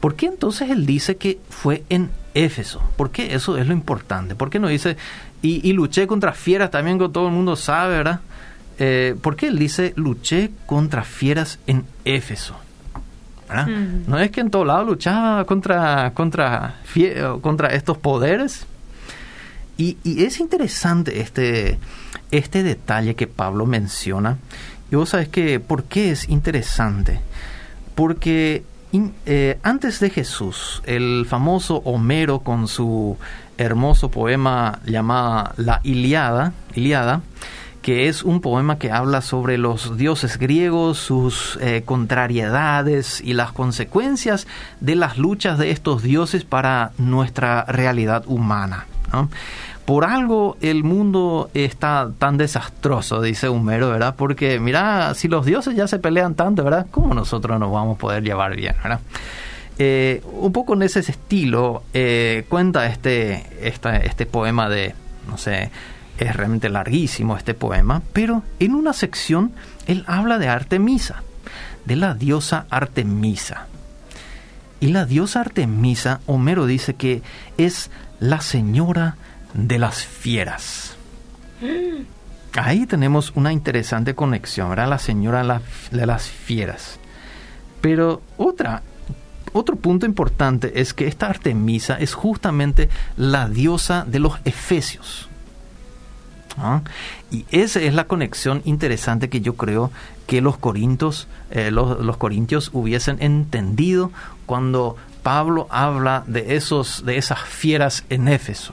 ¿Por 0.00 0.16
qué 0.16 0.26
entonces 0.26 0.70
él 0.70 0.86
dice 0.86 1.16
que 1.16 1.38
fue 1.48 1.82
en 1.88 2.10
Éfeso? 2.34 2.82
¿Por 2.96 3.10
qué 3.10 3.34
eso 3.34 3.56
es 3.56 3.66
lo 3.66 3.72
importante? 3.72 4.34
¿Por 4.34 4.50
qué 4.50 4.58
no 4.58 4.68
dice, 4.68 4.96
y, 5.40 5.72
luché 5.72 6.06
contra 6.06 6.32
fieras 6.32 6.70
también, 6.70 6.98
que 6.98 7.08
todo 7.08 7.28
el 7.28 7.32
mundo 7.32 7.56
sabe, 7.56 7.96
¿verdad? 7.98 8.20
Eh, 8.78 9.14
¿Por 9.20 9.36
qué 9.36 9.48
él 9.48 9.58
dice, 9.58 9.92
luché 9.96 10.50
contra 10.66 11.04
fieras 11.04 11.58
en 11.66 11.84
Éfeso? 12.04 12.56
No 14.06 14.18
es 14.18 14.30
que 14.30 14.40
en 14.40 14.50
todo 14.50 14.64
lado 14.64 14.84
luchaba 14.84 15.44
contra, 15.44 16.12
contra, 16.12 16.76
contra 17.40 17.68
estos 17.68 17.98
poderes, 17.98 18.66
y, 19.76 19.96
es 20.04 20.38
interesante 20.38 21.20
este, 21.20 21.78
este 22.30 22.62
detalle 22.62 23.14
que 23.14 23.26
Pablo 23.26 23.66
menciona. 23.66 24.38
Y 24.94 24.96
vos 24.96 25.16
que, 25.32 25.58
¿por 25.58 25.82
qué 25.82 26.12
es 26.12 26.28
interesante? 26.28 27.20
Porque 27.96 28.62
eh, 29.26 29.58
antes 29.64 29.98
de 29.98 30.08
Jesús, 30.08 30.82
el 30.86 31.26
famoso 31.28 31.78
Homero 31.78 32.38
con 32.38 32.68
su 32.68 33.16
hermoso 33.58 34.12
poema 34.12 34.78
llamado 34.86 35.52
La 35.56 35.80
Iliada, 35.82 36.52
que 37.82 38.06
es 38.06 38.22
un 38.22 38.40
poema 38.40 38.78
que 38.78 38.92
habla 38.92 39.20
sobre 39.20 39.58
los 39.58 39.96
dioses 39.96 40.38
griegos, 40.38 40.98
sus 40.98 41.58
eh, 41.60 41.82
contrariedades 41.84 43.20
y 43.20 43.32
las 43.32 43.50
consecuencias 43.50 44.46
de 44.78 44.94
las 44.94 45.18
luchas 45.18 45.58
de 45.58 45.72
estos 45.72 46.04
dioses 46.04 46.44
para 46.44 46.92
nuestra 46.98 47.64
realidad 47.64 48.22
humana. 48.28 48.86
Por 49.84 50.06
algo 50.06 50.56
el 50.62 50.82
mundo 50.82 51.50
está 51.52 52.10
tan 52.18 52.38
desastroso, 52.38 53.20
dice 53.20 53.48
Homero, 53.48 53.90
¿verdad? 53.90 54.14
Porque 54.16 54.58
mira, 54.58 55.12
si 55.14 55.28
los 55.28 55.44
dioses 55.44 55.76
ya 55.76 55.86
se 55.86 55.98
pelean 55.98 56.34
tanto, 56.34 56.64
¿verdad? 56.64 56.86
¿Cómo 56.90 57.12
nosotros 57.12 57.60
nos 57.60 57.70
vamos 57.70 57.96
a 57.96 58.00
poder 58.00 58.22
llevar 58.22 58.56
bien, 58.56 58.74
¿verdad? 58.82 59.00
Eh, 59.78 60.22
un 60.32 60.52
poco 60.52 60.74
en 60.74 60.82
ese 60.82 61.00
estilo 61.00 61.82
eh, 61.92 62.46
cuenta 62.48 62.86
este, 62.86 63.44
este 63.60 64.24
poema 64.24 64.68
de, 64.70 64.94
no 65.28 65.36
sé, 65.36 65.70
es 66.18 66.36
realmente 66.36 66.68
larguísimo 66.68 67.36
este 67.36 67.54
poema, 67.54 68.00
pero 68.12 68.42
en 68.60 68.74
una 68.74 68.92
sección 68.92 69.52
él 69.86 70.04
habla 70.06 70.38
de 70.38 70.48
Artemisa, 70.48 71.22
de 71.84 71.96
la 71.96 72.14
diosa 72.14 72.66
Artemisa. 72.70 73.66
Y 74.80 74.88
la 74.88 75.06
diosa 75.06 75.40
Artemisa, 75.40 76.20
Homero 76.26 76.66
dice 76.66 76.94
que 76.94 77.22
es 77.58 77.90
la 78.20 78.40
señora 78.40 79.16
de 79.54 79.78
las 79.78 80.04
fieras. 80.04 80.96
Ahí 82.56 82.86
tenemos 82.86 83.32
una 83.34 83.52
interesante 83.52 84.14
conexión, 84.14 84.68
¿verdad? 84.68 84.88
La 84.88 84.98
señora 84.98 85.62
de 85.90 86.06
las 86.06 86.28
fieras. 86.28 86.98
Pero 87.80 88.22
otra, 88.36 88.82
otro 89.52 89.76
punto 89.76 90.06
importante 90.06 90.80
es 90.80 90.94
que 90.94 91.06
esta 91.06 91.26
Artemisa 91.26 91.96
es 91.98 92.14
justamente 92.14 92.88
la 93.16 93.48
diosa 93.48 94.04
de 94.04 94.18
los 94.18 94.38
efesios. 94.44 95.28
Y 97.30 97.44
esa 97.50 97.80
es 97.80 97.94
la 97.94 98.04
conexión 98.04 98.62
interesante 98.64 99.28
que 99.28 99.40
yo 99.40 99.54
creo 99.54 99.90
que 100.26 100.40
los 100.40 100.56
corintios, 100.56 101.26
eh, 101.50 101.70
los, 101.70 102.16
corintios 102.16 102.70
hubiesen 102.72 103.20
entendido 103.20 104.12
cuando 104.46 104.96
Pablo 105.22 105.66
habla 105.70 106.22
de, 106.26 106.54
esos, 106.54 107.04
de 107.04 107.16
esas 107.16 107.40
fieras 107.40 108.04
en 108.08 108.28
Éfeso. 108.28 108.72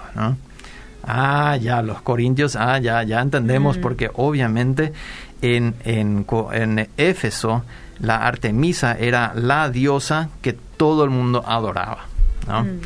Ah, 1.04 1.58
ya, 1.58 1.82
los 1.82 2.02
corintios, 2.02 2.56
ah, 2.56 2.78
ya, 2.80 3.04
ya 3.04 3.22
entendemos, 3.22 3.78
mm. 3.78 3.82
porque 3.82 4.12
obviamente 4.14 4.94
en, 5.42 5.76
en, 5.84 6.26
en 6.54 6.90
Éfeso 6.98 7.64
la 8.00 8.18
Artemisa 8.28 8.98
era 8.98 9.34
la 9.36 9.70
diosa 9.70 10.30
que 10.42 10.54
todo 10.54 11.04
el 11.04 11.10
mundo 11.10 11.44
adoraba. 11.46 12.06
¿no? 12.48 12.64
Mm. 12.64 12.80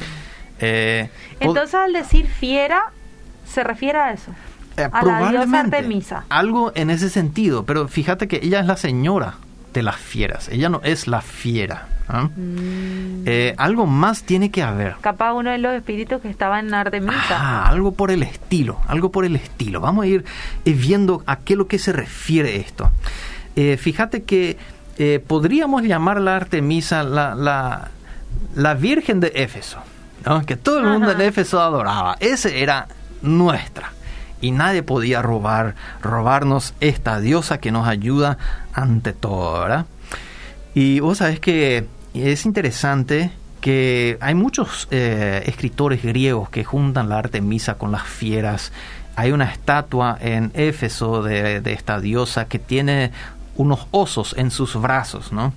Eh, 0.60 1.10
Entonces, 1.40 1.76
al 1.76 1.94
decir 1.94 2.28
fiera, 2.28 2.92
se 3.46 3.64
refiere 3.64 4.00
a 4.00 4.12
eso. 4.12 4.32
Eh, 4.78 4.88
a 4.92 5.06
la 5.06 5.30
diosa 5.30 5.60
Artemisa. 5.62 6.26
Algo 6.30 6.72
en 6.76 6.90
ese 6.90 7.10
sentido, 7.10 7.66
pero 7.66 7.88
fíjate 7.88 8.28
que 8.28 8.40
ella 8.44 8.60
es 8.60 8.66
la 8.66 8.78
señora 8.78 9.36
de 9.74 9.84
las 9.84 9.98
fieras, 9.98 10.50
ella 10.50 10.70
no 10.70 10.82
es 10.84 11.08
la 11.08 11.22
fiera. 11.22 11.88
¿Ah? 12.08 12.30
Mm. 12.36 13.24
Eh, 13.26 13.56
algo 13.58 13.86
más 13.86 14.24
tiene 14.24 14.52
que 14.52 14.64
haber. 14.64 14.96
Capaz 15.02 15.34
uno 15.34 15.52
de 15.52 15.58
los 15.58 15.74
espíritus 15.74 16.22
que 16.22 16.30
estaba 16.30 16.60
en 16.60 16.74
Artemisa. 16.74 17.18
Ah, 17.30 17.68
algo 17.68 17.94
por 17.94 18.12
el 18.12 18.24
estilo, 18.24 18.80
algo 18.88 19.12
por 19.12 19.26
el 19.26 19.36
estilo. 19.36 19.82
Vamos 19.82 20.04
a 20.04 20.08
ir 20.08 20.26
eh, 20.66 20.74
viendo 20.74 21.24
a 21.26 21.38
qué 21.38 21.56
lo 21.56 21.68
que 21.68 21.80
se 21.80 21.92
refiere 21.92 22.58
esto. 22.58 22.92
Eh, 23.56 23.78
fíjate 23.78 24.24
que 24.24 24.58
podríamos 25.28 25.84
llamar 25.84 26.22
la 26.22 26.38
Artemisa 26.38 27.04
la, 27.04 27.36
la, 27.36 27.90
la 28.56 28.74
Virgen 28.76 29.20
de 29.20 29.34
Éfeso, 29.36 29.80
que 30.48 30.56
todo 30.56 30.80
el 30.80 30.86
mundo 30.86 31.12
en 31.12 31.20
Éfeso 31.20 31.62
adoraba. 31.62 32.16
Esa 32.22 32.48
era 32.48 32.88
nuestra 33.22 33.92
y 34.42 34.52
nadie 34.52 34.84
podía 34.84 35.22
robar, 35.22 35.76
robarnos 36.02 36.74
esta 36.80 37.20
diosa 37.20 37.60
que 37.60 37.72
nos 37.72 37.88
ayuda 37.88 38.38
ante 38.74 39.14
todo, 39.14 39.60
¿verdad? 39.60 39.86
Y 40.74 41.00
vos 41.00 41.20
sabés 41.20 41.40
que 41.40 41.88
es 42.24 42.46
interesante 42.46 43.32
que 43.62 44.18
hay 44.22 44.36
muchos 44.36 44.88
eh, 44.92 45.44
escritores 45.48 46.04
griegos 46.04 46.50
que 46.50 46.64
juntan 46.64 47.10
la 47.10 47.18
Artemisa 47.18 47.76
con 47.76 47.92
las 47.92 48.04
fieras. 48.04 48.72
Hay 49.16 49.32
una 49.32 49.46
estatua 49.46 50.18
en 50.22 50.52
Éfeso 50.54 51.24
de, 51.24 51.62
esta 51.66 52.00
diosa 52.00 52.46
que 52.46 52.60
tiene 52.60 53.12
unos 53.56 53.88
osos 53.92 54.36
en 54.38 54.52
sus 54.52 54.80
brazos, 54.80 55.32
¿no? 55.32 55.54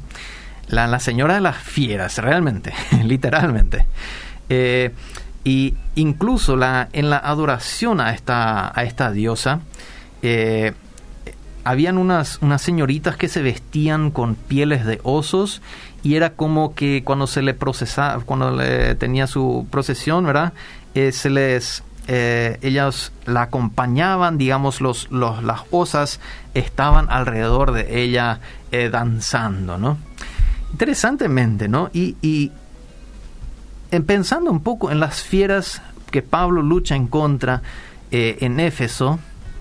La, 0.68 0.99
señora 1.01 1.35
de 1.35 1.40
las 1.40 1.59
fieras, 1.59 2.18
realmente, 2.18 2.73
literalmente. 3.05 3.87
Eh, 4.49 4.92
y 5.44 5.75
incluso 5.94 6.57
la, 6.57 6.88
en 6.92 7.11
la 7.11 7.18
adoración 7.18 8.01
a 8.01 8.14
esta, 8.14 8.73
a 8.75 8.85
esta 8.85 9.11
diosa, 9.11 9.61
eh, 10.23 10.73
habían 11.64 11.99
unas, 11.99 12.38
unas 12.40 12.62
señoritas 12.62 13.16
que 13.16 13.29
se 13.29 13.42
vestían 13.42 14.11
con 14.11 14.35
pieles 14.35 14.87
de 14.87 15.01
osos 15.03 15.61
y 16.03 16.15
era 16.15 16.31
como 16.31 16.75
que 16.75 17.03
cuando 17.05 17.27
se 17.27 17.43
le 17.43 17.55
procesaba, 17.55 18.23
cuando 18.25 18.57
tenía 18.99 19.27
su 19.27 19.67
procesión, 19.71 20.25
¿verdad? 20.25 20.53
Eh, 20.95 21.13
se 21.13 21.31
les 21.31 21.83
eh, 22.07 22.59
ellas 22.63 23.13
la 23.27 23.43
acompañaban, 23.43 24.39
digamos, 24.39 24.81
los, 24.81 25.11
los, 25.11 25.43
las 25.43 25.61
osas 25.71 26.21
estaban 26.55 27.07
alrededor 27.11 27.73
de 27.73 28.03
ella 28.03 28.41
eh, 28.73 28.89
danzando, 28.91 29.77
¿no? 29.77 29.99
Interesantemente, 30.73 31.69
¿no? 31.69 31.91
Y, 31.93 32.17
y 32.23 32.53
en 33.91 34.05
pensando 34.05 34.51
un 34.51 34.61
poco 34.61 34.91
en 34.91 35.01
las 35.01 35.23
fieras 35.23 35.83
que 36.11 36.23
Pablo 36.23 36.63
lucha 36.63 36.95
en 36.97 37.09
contra 37.09 37.63
en 38.11 38.59
Éfeso, 38.59 39.19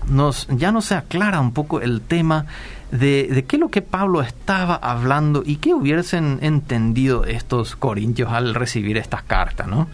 nos, 0.08 0.46
ya 0.48 0.72
no 0.72 0.80
se 0.80 0.94
aclara 0.94 1.38
un 1.38 1.52
poco 1.52 1.82
el 1.82 2.00
tema 2.00 2.46
de, 2.90 3.28
de, 3.30 3.44
qué 3.44 3.56
es 3.56 3.60
lo 3.60 3.70
que 3.70 3.82
Pablo 3.82 4.22
estaba 4.22 4.74
hablando 4.76 5.42
y 5.44 5.56
qué 5.56 5.74
hubiesen 5.74 6.38
entendido 6.42 7.24
estos 7.24 7.76
corintios 7.76 8.32
al 8.32 8.54
recibir 8.54 8.96
estas 8.96 9.22
cartas, 9.22 9.66
¿no? 9.66 9.88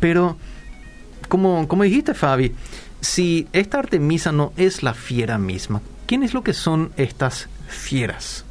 Pero, 0.00 0.36
como, 1.28 1.68
como 1.68 1.84
dijiste, 1.84 2.14
Fabi, 2.14 2.54
si 3.00 3.46
esta 3.52 3.78
Artemisa 3.78 4.32
no 4.32 4.52
es 4.56 4.82
la 4.82 4.94
fiera 4.94 5.38
misma, 5.38 5.80
¿quién 6.06 6.22
es 6.22 6.34
lo 6.34 6.42
que 6.42 6.52
son 6.52 6.92
estas 6.96 7.48
fieras? 7.68 8.44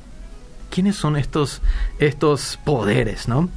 ¿Quiénes 0.69 0.95
son 0.95 1.17
estos, 1.17 1.61
estos 1.99 2.57
poderes, 2.63 3.27
no? 3.27 3.49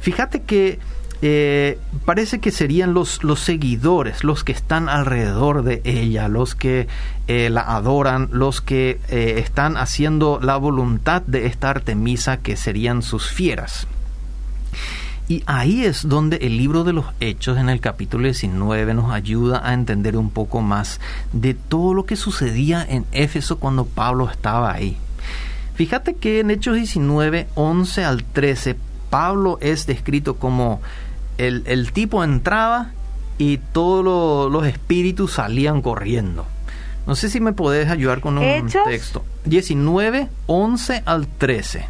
Fíjate 0.00 0.42
que 0.42 0.78
eh, 1.22 1.78
parece 2.06 2.38
que 2.38 2.50
serían 2.50 2.94
los, 2.94 3.22
los 3.22 3.40
seguidores, 3.40 4.24
los 4.24 4.42
que 4.42 4.52
están 4.52 4.88
alrededor 4.88 5.62
de 5.62 5.82
ella, 5.84 6.28
los 6.28 6.54
que 6.54 6.88
eh, 7.28 7.50
la 7.50 7.60
adoran, 7.60 8.28
los 8.32 8.62
que 8.62 9.00
eh, 9.08 9.34
están 9.38 9.76
haciendo 9.76 10.40
la 10.42 10.56
voluntad 10.56 11.22
de 11.22 11.46
esta 11.46 11.70
Artemisa, 11.70 12.38
que 12.38 12.56
serían 12.56 13.02
sus 13.02 13.28
fieras. 13.28 13.86
Y 15.28 15.44
ahí 15.46 15.84
es 15.84 16.08
donde 16.08 16.38
el 16.38 16.56
libro 16.56 16.84
de 16.84 16.92
los 16.92 17.04
Hechos 17.20 17.58
en 17.58 17.68
el 17.68 17.80
capítulo 17.80 18.24
19 18.24 18.94
nos 18.94 19.12
ayuda 19.12 19.60
a 19.64 19.74
entender 19.74 20.16
un 20.16 20.30
poco 20.30 20.60
más 20.60 21.00
de 21.32 21.54
todo 21.54 21.94
lo 21.94 22.04
que 22.04 22.16
sucedía 22.16 22.84
en 22.88 23.04
Éfeso 23.12 23.58
cuando 23.58 23.84
Pablo 23.84 24.28
estaba 24.28 24.72
ahí. 24.72 24.96
Fíjate 25.74 26.14
que 26.14 26.40
en 26.40 26.50
Hechos 26.50 26.74
19, 26.74 27.46
11 27.54 28.04
al 28.04 28.24
13, 28.24 28.76
Pablo 29.08 29.58
es 29.60 29.86
descrito 29.86 30.36
como 30.36 30.80
el, 31.46 31.92
tipo 31.92 32.22
entraba 32.22 32.90
y 33.38 33.58
todos 33.58 34.50
los 34.52 34.66
espíritus 34.66 35.32
salían 35.32 35.82
corriendo. 35.82 36.46
No 37.06 37.16
sé 37.16 37.30
si 37.30 37.40
me 37.40 37.52
podés 37.52 37.88
ayudar 37.88 38.20
con 38.20 38.38
un 38.38 38.70
texto. 38.84 39.24
19, 39.46 40.28
11 40.46 41.02
al 41.06 41.26
13. 41.26 41.86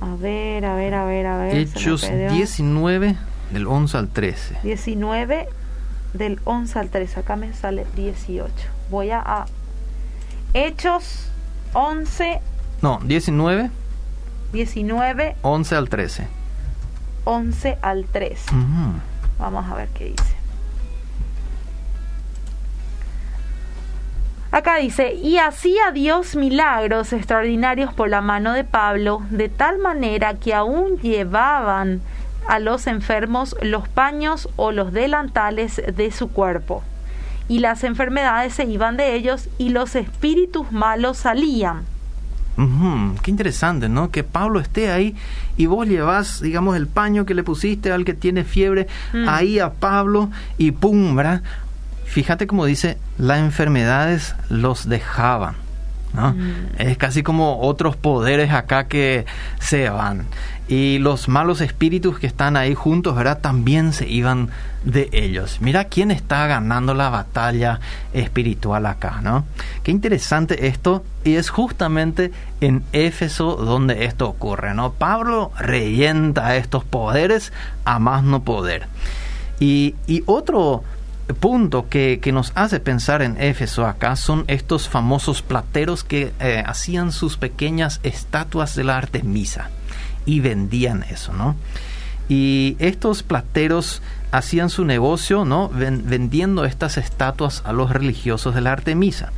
A 0.00 0.14
ver, 0.16 0.66
a 0.66 0.74
ver, 0.74 0.94
a 0.94 1.04
ver, 1.06 1.26
a 1.26 1.38
ver. 1.38 1.56
Hechos 1.56 2.06
19 2.30 3.16
del 3.50 3.66
11 3.66 3.96
al 3.96 4.08
13. 4.08 4.58
19 4.62 5.48
del 6.12 6.38
11 6.44 6.78
al 6.78 6.90
13. 6.90 7.20
Acá 7.20 7.36
me 7.36 7.54
sale 7.54 7.86
18. 7.96 8.52
Voy 8.90 9.10
a, 9.10 9.20
a 9.20 9.46
Hechos 10.52 11.30
11. 11.72 12.40
No, 12.82 13.00
19. 13.02 13.70
19. 14.52 15.36
11 15.42 15.74
al 15.74 15.88
13. 15.88 16.35
11 17.26 17.78
al 17.82 18.04
3. 18.06 18.46
Vamos 19.38 19.70
a 19.70 19.74
ver 19.74 19.88
qué 19.88 20.06
dice. 20.06 20.36
Acá 24.52 24.76
dice, 24.76 25.12
y 25.14 25.36
hacía 25.36 25.90
Dios 25.90 26.36
milagros 26.36 27.12
extraordinarios 27.12 27.92
por 27.92 28.08
la 28.08 28.22
mano 28.22 28.52
de 28.52 28.64
Pablo, 28.64 29.20
de 29.28 29.48
tal 29.48 29.78
manera 29.78 30.34
que 30.34 30.54
aún 30.54 30.98
llevaban 30.98 32.00
a 32.48 32.60
los 32.60 32.86
enfermos 32.86 33.56
los 33.60 33.88
paños 33.88 34.48
o 34.56 34.70
los 34.70 34.92
delantales 34.92 35.82
de 35.94 36.10
su 36.12 36.30
cuerpo. 36.30 36.82
Y 37.48 37.58
las 37.58 37.84
enfermedades 37.84 38.54
se 38.54 38.64
iban 38.64 38.96
de 38.96 39.14
ellos 39.14 39.48
y 39.58 39.70
los 39.70 39.96
espíritus 39.96 40.70
malos 40.72 41.18
salían 41.18 41.84
Qué 43.22 43.30
interesante, 43.30 43.88
¿no? 43.88 44.10
Que 44.10 44.24
Pablo 44.24 44.60
esté 44.60 44.90
ahí 44.90 45.14
y 45.56 45.66
vos 45.66 45.86
llevas, 45.86 46.40
digamos, 46.40 46.76
el 46.76 46.86
paño 46.86 47.26
que 47.26 47.34
le 47.34 47.42
pusiste 47.42 47.92
al 47.92 48.04
que 48.04 48.14
tiene 48.14 48.44
fiebre 48.44 48.86
mm. 49.12 49.28
ahí 49.28 49.58
a 49.58 49.74
Pablo 49.74 50.30
y 50.56 50.70
pum, 50.70 51.14
¿verdad? 51.14 51.42
Fíjate 52.06 52.46
como 52.46 52.64
dice, 52.64 52.98
las 53.18 53.40
enfermedades 53.40 54.34
los 54.48 54.88
dejaban. 54.88 55.65
¿No? 56.16 56.32
Mm. 56.32 56.66
Es 56.78 56.98
casi 56.98 57.22
como 57.22 57.60
otros 57.60 57.96
poderes 57.96 58.50
acá 58.50 58.88
que 58.88 59.26
se 59.60 59.88
van 59.88 60.26
y 60.68 60.98
los 60.98 61.28
malos 61.28 61.60
espíritus 61.60 62.18
que 62.18 62.26
están 62.26 62.56
ahí 62.56 62.74
juntos, 62.74 63.14
¿verdad? 63.14 63.38
También 63.40 63.92
se 63.92 64.08
iban 64.08 64.50
de 64.84 65.08
ellos. 65.12 65.58
Mira 65.60 65.84
quién 65.84 66.10
está 66.10 66.46
ganando 66.48 66.92
la 66.92 67.08
batalla 67.08 67.78
espiritual 68.12 68.86
acá, 68.86 69.20
¿no? 69.22 69.44
Qué 69.84 69.92
interesante 69.92 70.66
esto 70.66 71.04
y 71.24 71.36
es 71.36 71.50
justamente 71.50 72.32
en 72.60 72.82
Éfeso 72.92 73.56
donde 73.56 74.06
esto 74.06 74.28
ocurre, 74.28 74.74
¿no? 74.74 74.92
Pablo 74.92 75.52
reyenta 75.56 76.56
estos 76.56 76.84
poderes 76.84 77.52
a 77.84 78.00
más 78.00 78.24
no 78.24 78.42
poder. 78.42 78.88
Y, 79.58 79.94
otro 80.26 80.82
punto 81.34 81.88
que, 81.88 82.20
nos 82.32 82.52
hace 82.54 82.80
pensar 82.80 83.22
en 83.22 83.40
Éfeso 83.40 83.86
acá 83.86 84.16
son 84.16 84.44
estos 84.46 84.88
famosos 84.88 85.42
plateros 85.42 86.04
que 86.04 86.32
eh, 86.40 86.62
hacían 86.64 87.12
sus 87.12 87.36
pequeñas 87.36 88.00
estatuas 88.02 88.74
de 88.76 88.84
la 88.84 88.96
Artemisa 88.96 89.70
y 90.24 90.40
vendían 90.40 91.04
eso, 91.04 91.32
¿no? 91.32 91.56
Y 92.28 92.76
estos 92.78 93.22
plateros 93.22 94.02
hacían 94.32 94.68
su 94.68 94.84
negocio, 94.84 95.44
¿no? 95.44 95.68
vendiendo 95.68 96.64
estas 96.64 96.96
estatuas 96.96 97.62
a 97.64 97.72
los 97.72 97.90
religiosos 97.90 98.54
de 98.54 98.60
la 98.60 98.72
Artemisa. 98.72 99.32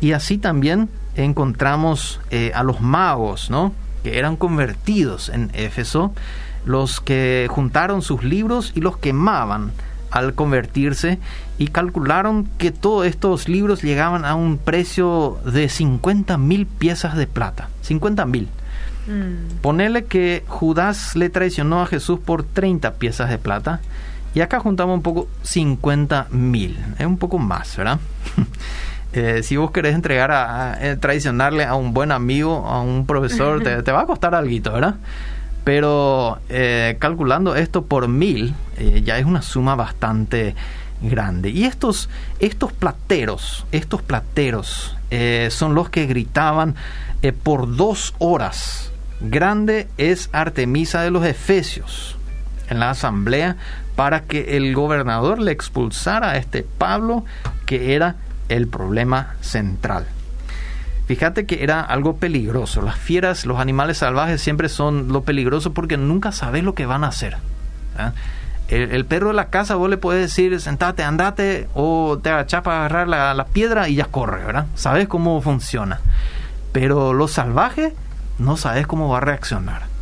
Y 0.00 0.12
así 0.12 0.36
también 0.38 0.88
encontramos 1.14 2.20
eh, 2.30 2.50
a 2.54 2.64
los 2.64 2.80
magos, 2.80 3.50
¿no? 3.50 3.72
Que 4.02 4.18
eran 4.18 4.36
convertidos 4.36 5.28
en 5.28 5.50
Éfeso, 5.54 6.12
los 6.64 7.00
que 7.00 7.46
juntaron 7.48 8.02
sus 8.02 8.24
libros 8.24 8.72
y 8.74 8.80
los 8.80 8.96
quemaban 8.96 9.72
al 10.12 10.34
convertirse 10.34 11.18
y 11.58 11.68
calcularon 11.68 12.48
que 12.58 12.70
todos 12.70 13.06
estos 13.06 13.48
libros 13.48 13.82
llegaban 13.82 14.24
a 14.24 14.34
un 14.34 14.58
precio 14.58 15.38
de 15.44 15.68
50 15.68 16.36
mil 16.38 16.66
piezas 16.66 17.16
de 17.16 17.26
plata. 17.26 17.70
50 17.80 18.26
mil. 18.26 18.48
Mm. 19.06 19.60
Ponele 19.62 20.04
que 20.04 20.44
Judas 20.46 21.16
le 21.16 21.30
traicionó 21.30 21.82
a 21.82 21.86
Jesús 21.86 22.20
por 22.20 22.44
30 22.44 22.94
piezas 22.94 23.30
de 23.30 23.38
plata. 23.38 23.80
Y 24.34 24.40
acá 24.40 24.60
juntamos 24.60 24.94
un 24.94 25.02
poco 25.02 25.28
50 25.42 26.28
mil. 26.30 26.78
Es 26.98 27.06
un 27.06 27.18
poco 27.18 27.38
más, 27.38 27.76
¿verdad? 27.76 27.98
Eh, 29.14 29.42
si 29.42 29.58
vos 29.58 29.70
querés 29.72 29.94
entregar 29.94 30.30
a, 30.30 30.78
eh, 30.80 30.96
traicionarle 30.96 31.66
a 31.66 31.74
un 31.74 31.92
buen 31.92 32.12
amigo, 32.12 32.66
a 32.66 32.80
un 32.80 33.04
profesor, 33.04 33.62
te, 33.62 33.92
va 33.92 34.00
a 34.00 34.06
costar 34.06 34.34
algo, 34.34 34.72
¿verdad? 34.72 34.94
Pero 35.64 36.38
eh, 36.48 36.96
calculando 36.98 37.54
esto 37.54 37.84
por 37.84 38.08
mil, 38.08 38.54
ya 39.04 39.18
es 39.18 39.24
una 39.24 39.42
suma 39.42 39.76
bastante 39.76 40.56
grande. 41.00 41.50
Y 41.50 41.64
estos, 41.64 42.08
estos 42.40 42.72
plateros, 42.72 43.64
estos 43.70 44.02
plateros 44.02 44.96
son 45.50 45.74
los 45.74 45.90
que 45.90 46.06
gritaban 46.06 46.74
por 47.44 47.76
dos 47.76 48.14
horas 48.18 48.92
grande 49.22 49.88
es 49.98 50.28
Artemisa 50.32 51.02
de 51.02 51.10
los 51.10 51.24
Efesios 51.24 52.16
en 52.68 52.80
la 52.80 52.90
asamblea 52.90 53.56
para 53.96 54.22
que 54.22 54.56
el 54.56 54.74
gobernador 54.74 55.38
le 55.38 55.52
expulsara 55.52 56.30
a 56.30 56.36
este 56.36 56.62
Pablo 56.62 57.24
que 57.66 57.94
era 57.94 58.16
el 58.48 58.66
problema 58.66 59.34
central. 59.40 60.06
Fíjate 61.06 61.46
que 61.46 61.62
era 61.62 61.80
algo 61.80 62.16
peligroso. 62.16 62.82
Las 62.82 62.96
fieras, 62.96 63.44
los 63.44 63.58
animales 63.58 63.98
salvajes 63.98 64.40
siempre 64.40 64.68
son 64.68 65.08
lo 65.08 65.22
peligroso 65.22 65.72
porque 65.72 65.96
nunca 65.96 66.32
sabes 66.32 66.64
lo 66.64 66.74
que 66.74 66.86
van 66.86 67.04
a 67.04 67.08
hacer. 67.08 67.36
¿ah? 67.98 68.12
El, 68.68 69.04
perro 69.04 69.28
de 69.28 69.34
la 69.34 69.50
casa 69.50 69.74
vos 69.74 69.90
le 69.90 69.98
puedes 69.98 70.22
decir 70.22 70.58
sentate, 70.60 71.02
andate 71.02 71.68
o 71.74 72.18
te 72.22 72.30
agachás 72.30 72.62
para 72.62 72.78
agarrar 72.78 73.08
la, 73.08 73.34
la 73.34 73.44
piedra 73.44 73.88
y 73.88 73.96
ya 73.96 74.06
corre, 74.06 74.44
¿verdad? 74.44 74.66
Sabes 74.74 75.08
cómo 75.08 75.42
funciona. 75.42 76.00
Pero 76.72 77.12
los 77.12 77.32
salvajes 77.32 77.92
no 78.38 78.56
sabes 78.56 78.86
cómo 78.86 79.08
va 79.08 79.18
a 79.18 79.20
reaccionar. 79.20 79.92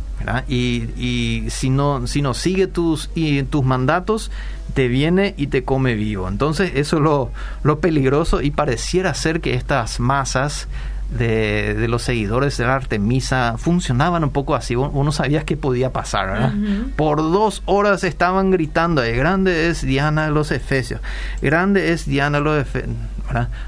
Y, 0.47 1.47
si, 1.49 1.69
no, 1.69 2.05
si 2.07 2.21
no 2.21 2.33
sigue 2.33 2.67
tus, 2.67 3.09
y, 3.15 3.43
tus 3.43 3.63
mandatos, 3.63 4.31
te 4.73 4.87
viene 4.87 5.33
y 5.37 5.47
te 5.47 5.63
come 5.63 5.95
vivo. 5.95 6.27
Entonces 6.27 6.71
eso 6.75 6.97
es 6.97 7.03
lo, 7.03 7.31
lo 7.63 7.79
peligroso 7.79 8.41
y 8.41 8.51
pareciera 8.51 9.13
ser 9.13 9.41
que 9.41 9.53
estas 9.53 9.99
masas 9.99 10.67
de, 11.11 11.87
los 11.89 12.03
seguidores 12.03 12.57
de 12.57 12.65
la 12.65 12.75
Artemisa 12.75 13.55
funcionaban 13.57 14.23
un 14.23 14.31
poco 14.31 14.55
así. 14.55 14.75
Uno 14.75 15.11
sabía 15.11 15.43
qué 15.43 15.57
podía 15.57 15.91
pasar, 15.91 16.27
¿verdad? 16.27 16.53
Por 16.95 17.17
dos 17.17 17.61
horas 17.65 18.03
estaban 18.03 18.51
gritando, 18.51 19.01
grande 19.01 19.69
es 19.69 19.81
Diana 19.81 20.25
de 20.25 20.31
los 20.31 20.51
Efesios, 20.51 21.01
grande 21.41 21.91
es 21.91 22.05
Diana 22.05 22.39
de 22.39 22.43
los 22.43 22.61
Efesios, 22.61 22.95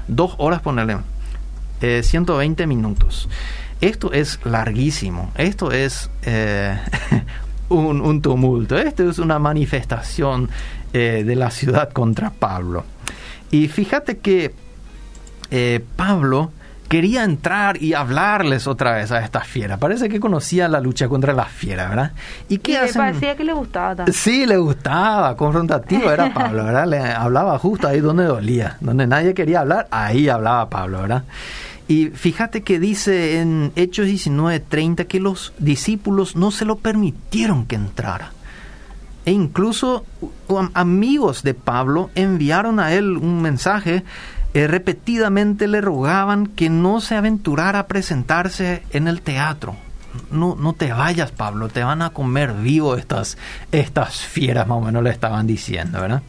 Dos 0.08 0.34
horas 0.38 0.60
ponerle, 0.60 0.98
120 1.80 2.62
eh, 2.62 2.66
minutos. 2.66 3.28
Esto 3.80 4.12
es 4.12 4.40
larguísimo, 4.44 5.30
esto 5.36 5.72
es 5.72 6.10
eh, 6.22 6.78
un, 7.68 8.22
tumulto, 8.22 8.78
esto 8.78 9.08
es 9.08 9.18
una 9.18 9.38
manifestación 9.38 10.48
eh, 10.94 11.24
de 11.26 11.36
la 11.36 11.50
ciudad 11.50 11.90
contra 11.90 12.30
Pablo. 12.30 12.84
Y 13.50 13.68
fíjate 13.68 14.16
que 14.18 14.54
Pablo 15.94 16.50
quería 16.88 17.24
entrar 17.24 17.82
y 17.82 17.94
hablarles 17.94 18.66
otra 18.66 18.92
vez 18.92 19.10
a 19.10 19.18
esta 19.18 19.40
fiera. 19.40 19.78
Parece 19.78 20.08
que 20.08 20.20
conocía 20.20 20.68
la 20.68 20.80
lucha 20.80 21.08
contra 21.08 21.32
las 21.32 21.48
fieras, 21.48 21.90
¿verdad? 21.90 22.12
¿Y 22.48 22.58
qué 22.58 22.78
hacen? 22.78 23.02
parecía 23.02 23.36
que 23.36 23.44
le 23.44 23.52
gustaba 23.52 23.96
también. 23.96 24.14
Sí, 24.14 24.46
le 24.46 24.56
gustaba, 24.58 25.36
confrontativo 25.36 26.10
era 26.10 26.32
Pablo, 26.32 26.64
¿verdad? 26.64 26.86
Le 26.86 27.00
hablaba 27.00 27.58
justo 27.58 27.88
ahí 27.88 28.00
donde 28.00 28.24
dolía, 28.24 28.76
donde 28.80 29.06
nadie 29.06 29.34
quería 29.34 29.60
hablar, 29.60 29.88
ahí 29.90 30.28
hablaba 30.28 30.70
Pablo, 30.70 31.02
¿verdad? 31.02 31.24
Y 31.88 32.06
fíjate 32.10 32.62
que 32.62 32.78
dice 32.78 33.40
en 33.40 33.72
Hechos 33.76 34.06
19:30 34.06 35.06
que 35.06 35.20
los 35.20 35.52
discípulos 35.58 36.36
no 36.36 36.50
se 36.50 36.64
lo 36.64 36.76
permitieron 36.76 37.66
que 37.66 37.74
entrara. 37.74 38.32
E 39.24 39.32
incluso 39.32 40.04
amigos 40.74 41.42
de 41.42 41.54
Pablo 41.54 42.10
enviaron 42.14 42.78
a 42.78 42.92
él 42.92 43.16
un 43.16 43.40
mensaje 43.40 44.04
eh, 44.54 44.68
repetidamente 44.68 45.66
le 45.66 45.80
rogaban 45.80 46.46
que 46.46 46.70
no 46.70 47.00
se 47.00 47.16
aventurara 47.16 47.80
a 47.80 47.86
presentarse 47.88 48.84
en 48.90 49.08
el 49.08 49.20
teatro. 49.20 49.74
No, 50.30 50.54
no 50.54 50.74
te 50.74 50.92
vayas, 50.92 51.32
Pablo, 51.32 51.68
te 51.68 51.82
van 51.82 52.02
a 52.02 52.10
comer 52.10 52.52
vivo 52.52 52.94
estas, 52.94 53.36
estas 53.72 54.20
fieras, 54.20 54.68
más 54.68 54.78
o 54.78 54.80
menos 54.80 55.02
le 55.02 55.10
estaban 55.10 55.48
diciendo, 55.48 56.00
¿verdad? 56.00 56.22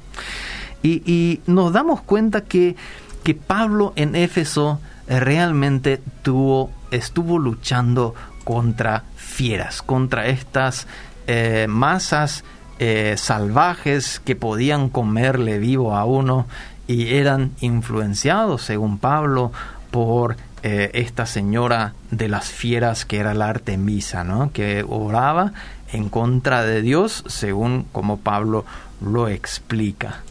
Y, 0.81 1.41
nos 1.45 1.73
damos 1.73 2.01
cuenta 2.01 2.41
que, 2.41 2.75
que 3.23 3.35
Pablo 3.35 3.93
en 3.95 4.15
Éfeso 4.15 4.79
eh, 5.07 5.19
realmente 5.19 6.01
tuvo, 6.23 6.71
estuvo 6.89 7.37
luchando 7.37 8.15
contra 8.43 9.03
fieras, 9.15 9.81
contra 9.83 10.27
estas 10.27 10.87
eh, 11.27 11.65
masas 11.69 12.43
salvajes 13.17 14.21
que 14.23 14.35
podían 14.35 14.89
comerle 14.89 15.59
vivo 15.59 15.95
a 15.95 16.05
uno 16.05 16.45
y 16.87 17.15
eran 17.15 17.51
influenciados, 17.61 18.61
según 18.61 18.97
Pablo, 18.97 19.51
por 19.91 20.37
eh, 20.67 20.89
esta 20.93 21.25
señora 21.25 21.93
de 22.11 22.27
las 22.27 22.47
fieras 22.47 23.05
que 23.05 23.17
era 23.17 23.33
la 23.33 23.49
Artemisa, 23.49 24.23
¿no? 24.23 24.51
que 24.51 24.83
oraba 24.87 25.53
en 25.91 26.09
contra 26.09 26.63
de 26.63 26.81
Dios, 26.81 27.23
según 27.27 27.85
como 27.91 28.17
Pablo 28.17 28.65
lo 28.99 29.27
explica. 29.27 30.21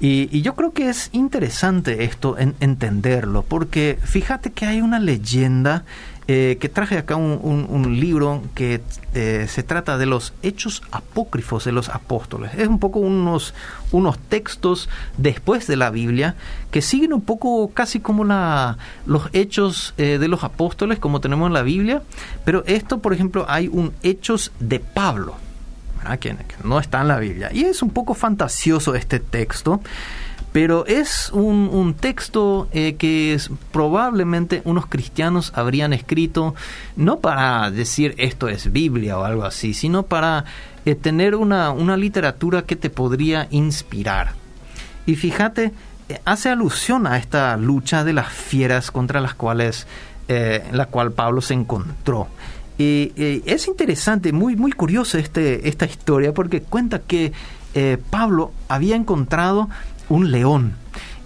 Y, 0.00 0.42
yo 0.42 0.54
creo 0.54 0.72
que 0.72 0.88
es 0.88 1.08
interesante 1.12 2.04
esto 2.04 2.38
en 2.38 2.54
entenderlo, 2.60 3.42
porque 3.42 3.98
fíjate 4.02 4.52
que 4.52 4.66
hay 4.66 4.80
una 4.80 5.00
leyenda 5.00 5.84
eh, 6.30 6.58
que 6.60 6.68
traje 6.68 6.98
acá 6.98 7.16
un, 7.16 7.98
libro 7.98 8.42
que 8.54 8.82
eh, 9.14 9.46
se 9.48 9.62
trata 9.62 9.96
de 9.96 10.04
los 10.04 10.34
hechos 10.42 10.82
apócrifos 10.90 11.64
de 11.64 11.72
los 11.72 11.88
apóstoles. 11.88 12.52
Es 12.54 12.68
un 12.68 12.78
poco 12.78 12.98
unos, 12.98 13.54
unos 13.92 14.18
textos 14.18 14.90
después 15.16 15.66
de 15.66 15.76
la 15.76 15.90
Biblia 15.90 16.34
que 16.70 16.82
siguen 16.82 17.14
un 17.14 17.22
poco 17.22 17.70
casi 17.72 18.00
como 18.00 18.24
la, 18.24 18.76
los 19.06 19.30
hechos 19.32 19.94
eh, 19.96 20.18
de 20.18 20.28
los 20.28 20.44
apóstoles 20.44 20.98
como 20.98 21.22
tenemos 21.22 21.46
en 21.46 21.54
la 21.54 21.62
Biblia, 21.62 22.02
pero 22.44 22.62
esto, 22.66 22.98
por 22.98 23.14
ejemplo, 23.14 23.46
hay 23.48 23.68
un 23.68 23.94
hechos 24.02 24.52
de 24.60 24.80
Pablo. 24.80 25.36
Que 26.20 26.34
no 26.64 26.78
está 26.78 27.02
en 27.02 27.08
la 27.08 27.18
Biblia. 27.18 27.50
Y 27.52 27.64
es 27.64 27.82
un 27.82 27.90
poco 27.90 28.14
fantasioso 28.14 28.94
este 28.94 29.20
texto, 29.20 29.80
pero 30.52 30.86
es 30.86 31.30
un, 31.32 31.94
texto 31.94 32.68
eh, 32.72 32.96
que 32.96 33.34
es, 33.34 33.50
probablemente 33.70 34.62
unos 34.64 34.86
cristianos 34.86 35.52
habrían 35.54 35.92
escrito 35.92 36.54
no 36.96 37.18
para 37.18 37.70
decir 37.70 38.14
esto 38.18 38.48
es 38.48 38.72
Biblia 38.72 39.18
o 39.18 39.24
algo 39.24 39.44
así, 39.44 39.74
sino 39.74 40.04
para 40.04 40.44
eh, 40.84 40.94
tener 40.94 41.34
una, 41.34 41.74
literatura 41.96 42.62
que 42.62 42.76
te 42.76 42.88
podría 42.88 43.46
inspirar. 43.50 44.32
Y 45.06 45.16
fíjate, 45.16 45.72
eh, 46.08 46.20
hace 46.24 46.48
alusión 46.48 47.06
a 47.06 47.18
esta 47.18 47.56
lucha 47.56 48.04
de 48.04 48.14
las 48.14 48.28
fieras 48.32 48.90
contra 48.90 49.20
las 49.20 49.34
cuales 49.34 49.86
la 50.28 50.84
cual 50.84 51.12
Pablo 51.12 51.40
se 51.40 51.54
encontró. 51.54 52.28
Y 52.76 53.12
es 53.46 53.66
interesante, 53.66 54.30
muy, 54.30 54.56
muy 54.56 54.72
curiosa 54.72 55.18
este, 55.18 55.66
esta 55.70 55.86
historia, 55.86 56.34
porque 56.34 56.60
cuenta 56.60 56.98
que 56.98 57.32
Pablo 58.10 58.52
había 58.68 58.94
encontrado 58.94 59.70
un 60.08 60.30
león. 60.30 60.74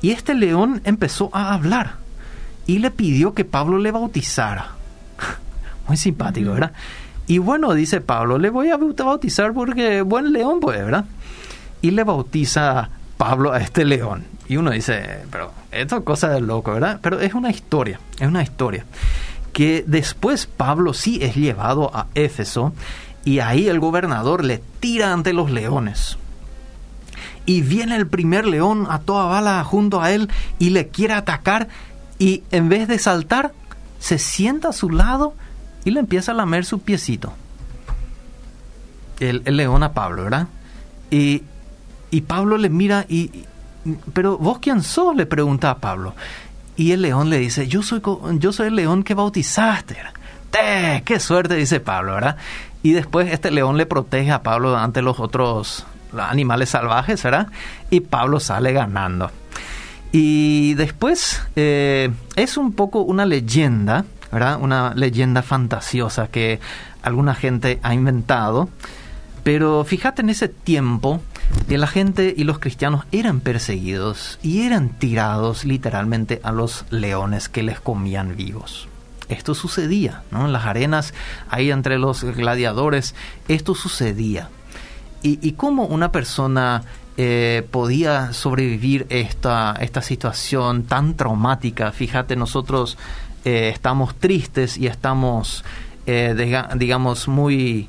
Y 0.01 0.11
este 0.11 0.35
león 0.35 0.81
empezó 0.85 1.31
a 1.33 1.55
hablar 1.55 1.97
y 2.67 2.79
le 2.79 2.91
pidió 2.91 3.35
que 3.35 3.45
Pablo 3.45 3.79
le 3.79 3.91
bautizara. 3.91 4.73
Muy 5.89 5.97
simpático, 5.97 6.53
¿verdad? 6.53 6.73
Y 7.27 7.39
bueno, 7.39 7.73
dice 7.75 8.01
Pablo, 8.01 8.39
le 8.39 8.51
voy 8.51 8.71
a 8.71 8.77
bautizar 8.77 9.53
porque 9.53 10.03
buen 10.03 10.33
león, 10.33 10.61
pues, 10.61 10.79
¿verdad? 10.79 11.05
Y 11.81 11.93
le 11.93 12.05
bautiza 12.05 12.91
Pablo 13.17 13.53
a 13.53 13.59
este 13.59 13.85
león. 13.85 14.25
Y 14.49 14.57
uno 14.57 14.73
dice, 14.73 15.21
pero 15.31 15.53
esto 15.71 15.99
es 15.99 16.03
cosa 16.03 16.29
de 16.29 16.41
loco, 16.41 16.73
¿verdad? 16.73 16.99
Pero 17.01 17.21
es 17.21 17.35
una 17.35 17.51
historia, 17.51 18.01
es 18.19 18.27
una 18.27 18.43
historia. 18.43 18.85
Que 19.53 19.85
después 19.87 20.47
Pablo 20.47 20.95
sí 20.95 21.21
es 21.23 21.37
llevado 21.37 21.95
a 21.95 22.07
Éfeso 22.15 22.73
y 23.25 23.39
ahí 23.39 23.69
el 23.69 23.79
gobernador 23.79 24.45
le 24.45 24.61
tira 24.81 25.13
ante 25.13 25.33
los 25.33 25.51
leones 25.51 26.19
y 27.47 27.63
viene 27.63 27.97
el 27.97 28.07
primer 28.07 28.47
león 28.47 28.87
a 28.89 28.99
toda 29.01 29.25
bala 29.25 29.63
junto 29.65 30.01
a 30.01 30.11
él 30.13 30.29
y 30.59 30.71
le 30.71 30.89
quiere 30.89 31.15
atacar 31.15 31.69
y 32.19 32.45
en 32.51 32.69
vez 32.69 32.89
de 32.89 32.99
saltar, 32.99 33.53
se 33.99 34.19
sienta 34.19 34.69
a 34.69 34.73
su 34.73 34.91
lado 34.91 35.35
y 35.85 35.91
le 35.91 36.01
empieza 36.01 36.33
a 36.33 36.35
lamer 36.35 36.65
su 36.65 36.81
piecito. 36.81 37.33
El, 39.19 39.43
león 39.45 39.83
a 39.83 39.93
Pablo, 39.93 40.25
¿verdad? 40.25 40.49
Y, 41.11 41.43
y 42.11 42.21
Pablo 42.23 42.59
le 42.59 42.69
mira 42.69 43.07
y, 43.09 43.45
pero 44.13 44.39
vos 44.39 44.59
quién 44.59 44.83
sos, 44.83 45.15
le 45.17 45.27
pregunta 45.27 45.71
a 45.71 45.79
Pablo. 45.79 46.15
Y 46.77 46.93
el 46.93 47.03
león 47.03 47.31
le 47.31 47.39
dice, 47.39 47.69
yo 47.69 47.83
soy, 47.83 48.03
yo 48.39 48.53
soy 48.53 48.69
el 48.69 48.77
león 48.77 49.03
que 49.03 49.15
bautizaste. 49.15 49.97
¡Te! 50.51 51.03
¡Qué 51.05 51.21
suerte! 51.21 51.55
dice 51.55 51.81
Pablo, 51.81 52.15
¿verdad? 52.15 52.37
Y 52.83 52.93
después 52.93 53.31
este 53.31 53.51
león 53.51 53.77
le 53.77 53.87
protege 53.87 54.33
a 54.33 54.43
Pablo 54.43 54.77
ante 54.77 55.03
los 55.03 55.21
otros 55.21 55.87
animales 56.19 56.71
salvajes, 56.71 57.23
¿verdad? 57.23 57.49
Y 57.91 58.01
Pablo 58.01 58.41
sale 58.41 58.73
ganando. 58.73 59.31
Y 60.13 60.75
después 60.75 61.43
eh, 61.57 62.11
es 62.37 62.57
un 62.59 62.75
poco 62.75 63.01
una 63.01 63.25
leyenda, 63.25 64.05
¿verdad? 64.31 64.59
Una 64.61 64.95
leyenda 64.95 65.43
fantasiosa 65.43 66.29
que 66.29 66.61
alguna 67.03 67.35
gente 67.35 67.81
ha 67.83 67.95
inventado. 67.95 68.69
Pero 69.43 69.85
fíjate 69.85 70.23
en 70.23 70.31
ese 70.31 70.49
tiempo 70.49 71.21
que 71.69 71.79
la 71.79 71.87
gente 71.87 72.33
y 72.37 72.45
los 72.45 72.59
cristianos 72.59 73.07
eran 73.11 73.41
perseguidos 73.41 74.39
y 74.43 74.63
eran 74.63 74.91
tirados 74.91 75.65
literalmente 75.65 76.41
a 76.45 76.53
los 76.53 76.85
leones 76.91 77.49
que 77.49 77.63
les 77.63 77.81
comían 77.81 78.37
vivos. 78.37 78.89
Esto 79.29 79.55
sucedía, 79.55 80.23
¿no? 80.31 80.45
En 80.45 80.53
las 80.53 80.67
arenas, 80.67 81.15
ahí 81.49 81.71
entre 81.71 81.99
los 81.99 82.23
gladiadores, 82.23 83.15
esto 83.49 83.75
sucedía 83.75 84.51
y, 85.23 85.53
cómo 85.53 85.87
una 85.87 86.13
persona 86.13 86.83
eh, 87.17 87.67
podía 87.71 88.33
sobrevivir 88.33 89.07
esta, 89.09 89.77
esta 89.81 90.03
situación 90.03 90.85
tan 90.85 91.15
traumática. 91.15 91.93
Fíjate, 91.93 92.37
nosotros 92.37 92.99
eh, 93.45 93.71
estamos 93.73 94.15
tristes 94.15 94.77
y 94.77 94.87
estamos, 94.87 95.65
eh, 96.07 96.67
digamos, 96.77 97.29
muy... 97.29 97.89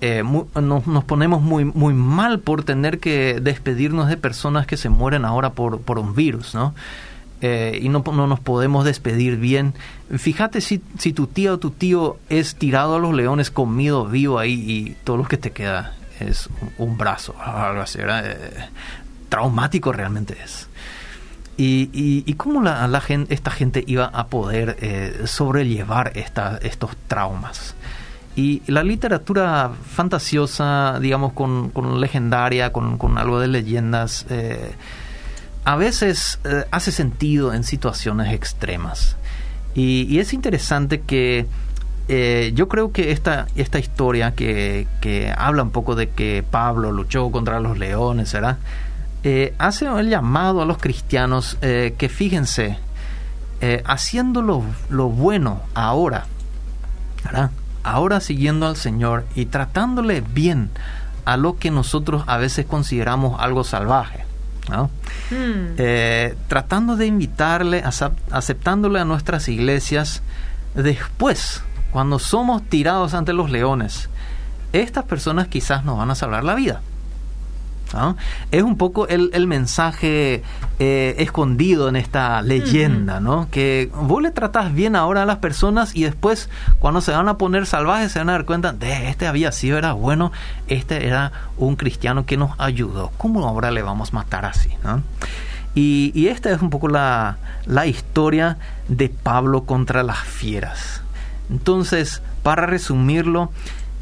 nos, 0.00 1.04
ponemos 1.04 1.42
muy, 1.42 1.64
muy 1.64 1.94
mal 1.94 2.40
por 2.40 2.64
tener 2.64 2.98
que 2.98 3.40
despedirnos 3.40 4.08
de 4.08 4.16
personas 4.16 4.66
que 4.66 4.76
se 4.76 4.88
mueren 4.88 5.24
ahora 5.24 5.50
por, 5.50 5.98
un 5.98 6.14
virus, 6.14 6.54
¿no? 6.54 6.74
y 7.42 7.88
no, 7.90 8.02
no, 8.04 8.26
nos 8.26 8.40
podemos 8.40 8.84
despedir 8.84 9.36
bien. 9.36 9.74
Fíjate 10.10 10.60
si, 10.60 10.82
si 10.98 11.12
tu 11.12 11.28
tía 11.28 11.52
o 11.52 11.58
tu 11.58 11.70
tío 11.70 12.16
es 12.28 12.56
tirado 12.56 12.96
a 12.96 12.98
los 12.98 13.14
leones, 13.14 13.52
comido 13.52 14.06
vivo 14.06 14.40
ahí 14.40 14.64
y 14.66 14.96
todo 15.04 15.18
lo 15.18 15.24
que 15.24 15.36
te 15.36 15.52
queda 15.52 15.94
es 16.20 16.48
un 16.78 16.96
brazo, 16.98 17.34
algo 17.40 17.82
así, 17.82 17.98
eh, 18.02 18.68
traumático 19.28 19.92
realmente 19.92 20.36
es. 20.42 20.68
Y, 21.58 21.88
y, 22.26 22.34
cómo 22.34 22.60
la, 22.60 23.00
gente, 23.00 23.32
esta 23.32 23.50
gente 23.50 23.82
iba 23.86 24.04
a 24.04 24.26
poder 24.26 24.76
eh, 24.82 25.22
sobrellevar 25.24 26.12
estos 26.14 26.96
traumas. 27.08 27.74
Y 28.34 28.60
la 28.66 28.82
literatura 28.82 29.70
fantasiosa, 29.94 30.98
digamos, 31.00 31.32
con, 31.32 31.72
legendaria, 31.98 32.72
con, 32.72 33.16
algo 33.16 33.40
de 33.40 33.48
leyendas, 33.48 34.26
eh, 34.28 34.74
a 35.64 35.76
veces 35.76 36.40
hace 36.70 36.92
sentido 36.92 37.54
en 37.54 37.64
situaciones 37.64 38.34
extremas. 38.34 39.16
Y, 39.76 40.18
es 40.18 40.32
interesante 40.32 41.02
que 41.02 41.46
eh, 42.08 42.52
yo 42.54 42.68
creo 42.68 42.92
que 42.92 43.10
esta, 43.10 43.46
esta 43.56 43.80
historia 43.80 44.32
que, 44.32 44.86
que, 45.00 45.34
habla 45.36 45.64
un 45.64 45.70
poco 45.70 45.96
de 45.96 46.10
que 46.10 46.44
Pablo 46.48 46.92
luchó 46.92 47.30
contra 47.32 47.58
los 47.58 47.78
leones, 47.78 48.32
¿verdad? 48.32 48.58
Eh, 49.24 49.54
hace 49.58 49.86
el 49.86 50.08
llamado 50.08 50.62
a 50.62 50.66
los 50.66 50.78
cristianos 50.78 51.58
eh, 51.62 51.94
que 51.98 52.08
fíjense, 52.08 52.78
haciendo 53.84 54.42
lo, 54.42 54.62
lo, 54.90 55.08
bueno 55.08 55.62
ahora, 55.74 56.26
¿verdad? 57.24 57.50
ahora 57.82 58.20
siguiendo 58.20 58.68
al 58.68 58.76
Señor 58.76 59.26
y 59.34 59.46
tratándole 59.46 60.20
bien 60.20 60.70
a 61.24 61.36
lo 61.36 61.58
que 61.58 61.72
nosotros 61.72 62.22
a 62.28 62.36
veces 62.36 62.66
consideramos 62.66 63.40
algo 63.40 63.64
salvaje. 63.64 64.24
¿no? 64.68 64.90
Hmm. 65.30 65.74
Tratando 66.46 66.96
de 66.96 67.06
invitarle, 67.06 67.82
aceptándole 68.30 69.00
a 69.00 69.04
nuestras 69.04 69.48
iglesias, 69.48 70.22
después, 70.74 71.62
cuando 71.96 72.18
somos 72.18 72.62
tirados 72.62 73.14
ante 73.14 73.32
los 73.32 73.50
leones, 73.50 74.10
estas 74.74 75.04
personas 75.04 75.48
quizás 75.48 75.82
nos 75.82 75.96
van 75.96 76.10
a 76.10 76.14
salvar 76.14 76.44
la 76.44 76.54
vida. 76.54 76.82
Es 78.50 78.62
un 78.62 78.76
poco 78.76 79.08
el, 79.08 79.46
mensaje 79.46 80.42
eh, 80.78 81.14
escondido 81.16 81.88
en 81.88 81.96
esta 81.96 82.42
leyenda, 82.42 83.18
¿no? 83.18 83.48
Que 83.50 83.90
vos 83.94 84.20
le 84.20 84.30
tratás 84.30 84.74
bien 84.74 84.94
ahora 84.94 85.22
a 85.22 85.24
las 85.24 85.38
personas 85.38 85.96
y 85.96 86.02
después 86.02 86.50
cuando 86.80 87.00
se 87.00 87.12
van 87.12 87.30
a 87.30 87.38
poner 87.38 87.64
salvajes 87.64 88.12
se 88.12 88.18
van 88.18 88.28
a 88.28 88.32
dar 88.32 88.44
cuenta 88.44 88.74
de 88.74 89.08
este 89.08 89.26
había 89.26 89.50
sido, 89.50 89.78
era 89.78 89.94
bueno, 89.94 90.32
este 90.68 91.06
era 91.06 91.32
un 91.56 91.76
cristiano 91.76 92.26
que 92.26 92.36
nos 92.36 92.50
ayudó. 92.58 93.10
¿Cómo 93.16 93.48
ahora 93.48 93.70
le 93.70 93.80
vamos 93.80 94.10
a 94.12 94.16
matar 94.16 94.44
así? 94.44 94.68
Y, 95.74 96.12
y, 96.14 96.28
esta 96.28 96.50
es 96.50 96.60
un 96.60 96.68
poco 96.68 96.88
la, 96.88 97.38
la 97.64 97.86
historia 97.86 98.58
de 98.88 99.08
Pablo 99.08 99.64
contra 99.64 100.02
las 100.02 100.18
fieras. 100.18 101.02
Entonces, 101.50 102.22
para 102.42 102.66
resumirlo, 102.66 103.50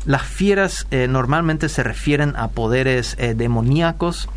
las 0.07 0.23
fieras 0.23 0.87
eh, 0.91 1.09
normalmente 1.09 1.69
se 1.69 1.83
refieren 1.83 2.35
a 2.37 2.49
poderes 2.49 3.17
eh, 3.19 3.35
demoníacos. 3.35 4.29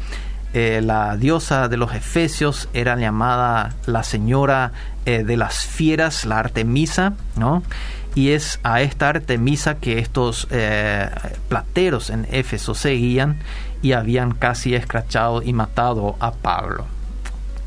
Eh, 0.53 0.81
la 0.81 1.17
diosa 1.17 1.67
de 1.67 1.75
los 1.75 1.93
Efesios 1.93 2.69
era 2.73 2.95
llamada 2.95 3.75
la 3.85 4.03
señora 4.03 4.71
de 5.05 5.37
las 5.37 5.65
fieras, 5.65 6.25
la 6.25 6.39
Artemisa, 6.39 7.13
¿no? 7.37 7.63
Y 8.13 8.31
es 8.31 8.59
a 8.63 8.81
esta 8.81 9.07
Artemisa 9.07 9.75
que 9.75 9.99
estos 9.99 10.49
plateros 11.47 12.09
en 12.09 12.27
Éfeso 12.29 12.75
seguían 12.75 13.37
y 13.81 13.93
habían 13.93 14.33
casi 14.33 14.75
escrachado 14.75 15.41
y 15.43 15.53
matado 15.53 16.17
a 16.19 16.33
Pablo 16.33 16.87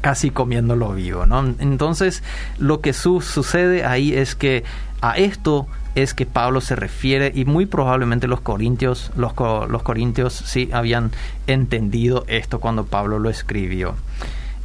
casi 0.00 0.31
comiéndolo 0.31 0.92
vivo, 0.92 1.26
¿no? 1.26 1.55
Entonces, 1.59 2.22
lo 2.59 2.81
que 2.81 2.92
sucede 2.92 3.85
ahí 3.85 4.14
es 4.14 4.35
que 4.35 4.64
a 5.01 5.17
esto 5.17 5.67
es 5.95 6.15
que 6.15 6.27
Pablo 6.27 6.61
se 6.61 6.77
refiere 6.77 7.33
y 7.35 7.45
muy 7.45 7.67
probablemente 7.67 8.29
los 8.29 8.41
corintios, 8.41 9.11
los, 9.17 9.33
corintios 9.33 10.33
sí 10.33 10.69
habían 10.73 11.11
entendido 11.47 12.25
esto 12.29 12.61
cuando 12.61 12.85
Pablo 12.85 13.19
lo 13.19 13.31
escribió. 13.31 13.95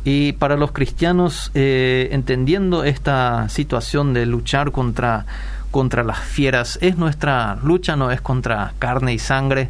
Y 0.04 0.34
para 0.34 0.56
los 0.56 0.72
cristianos, 0.72 1.52
eh, 1.56 2.10
entendiendo 2.12 2.84
esta 2.84 3.50
situación 3.50 4.14
de 4.14 4.28
luchar 4.28 4.72
contra, 4.72 5.26
contra 5.72 6.04
las 6.04 6.20
fieras, 6.20 6.78
es 6.82 6.98
nuestra 6.98 7.56
lucha, 7.64 7.96
no 7.96 8.12
es 8.12 8.22
contra 8.22 8.74
carne 8.78 9.14
y 9.14 9.20
sangre, 9.20 9.70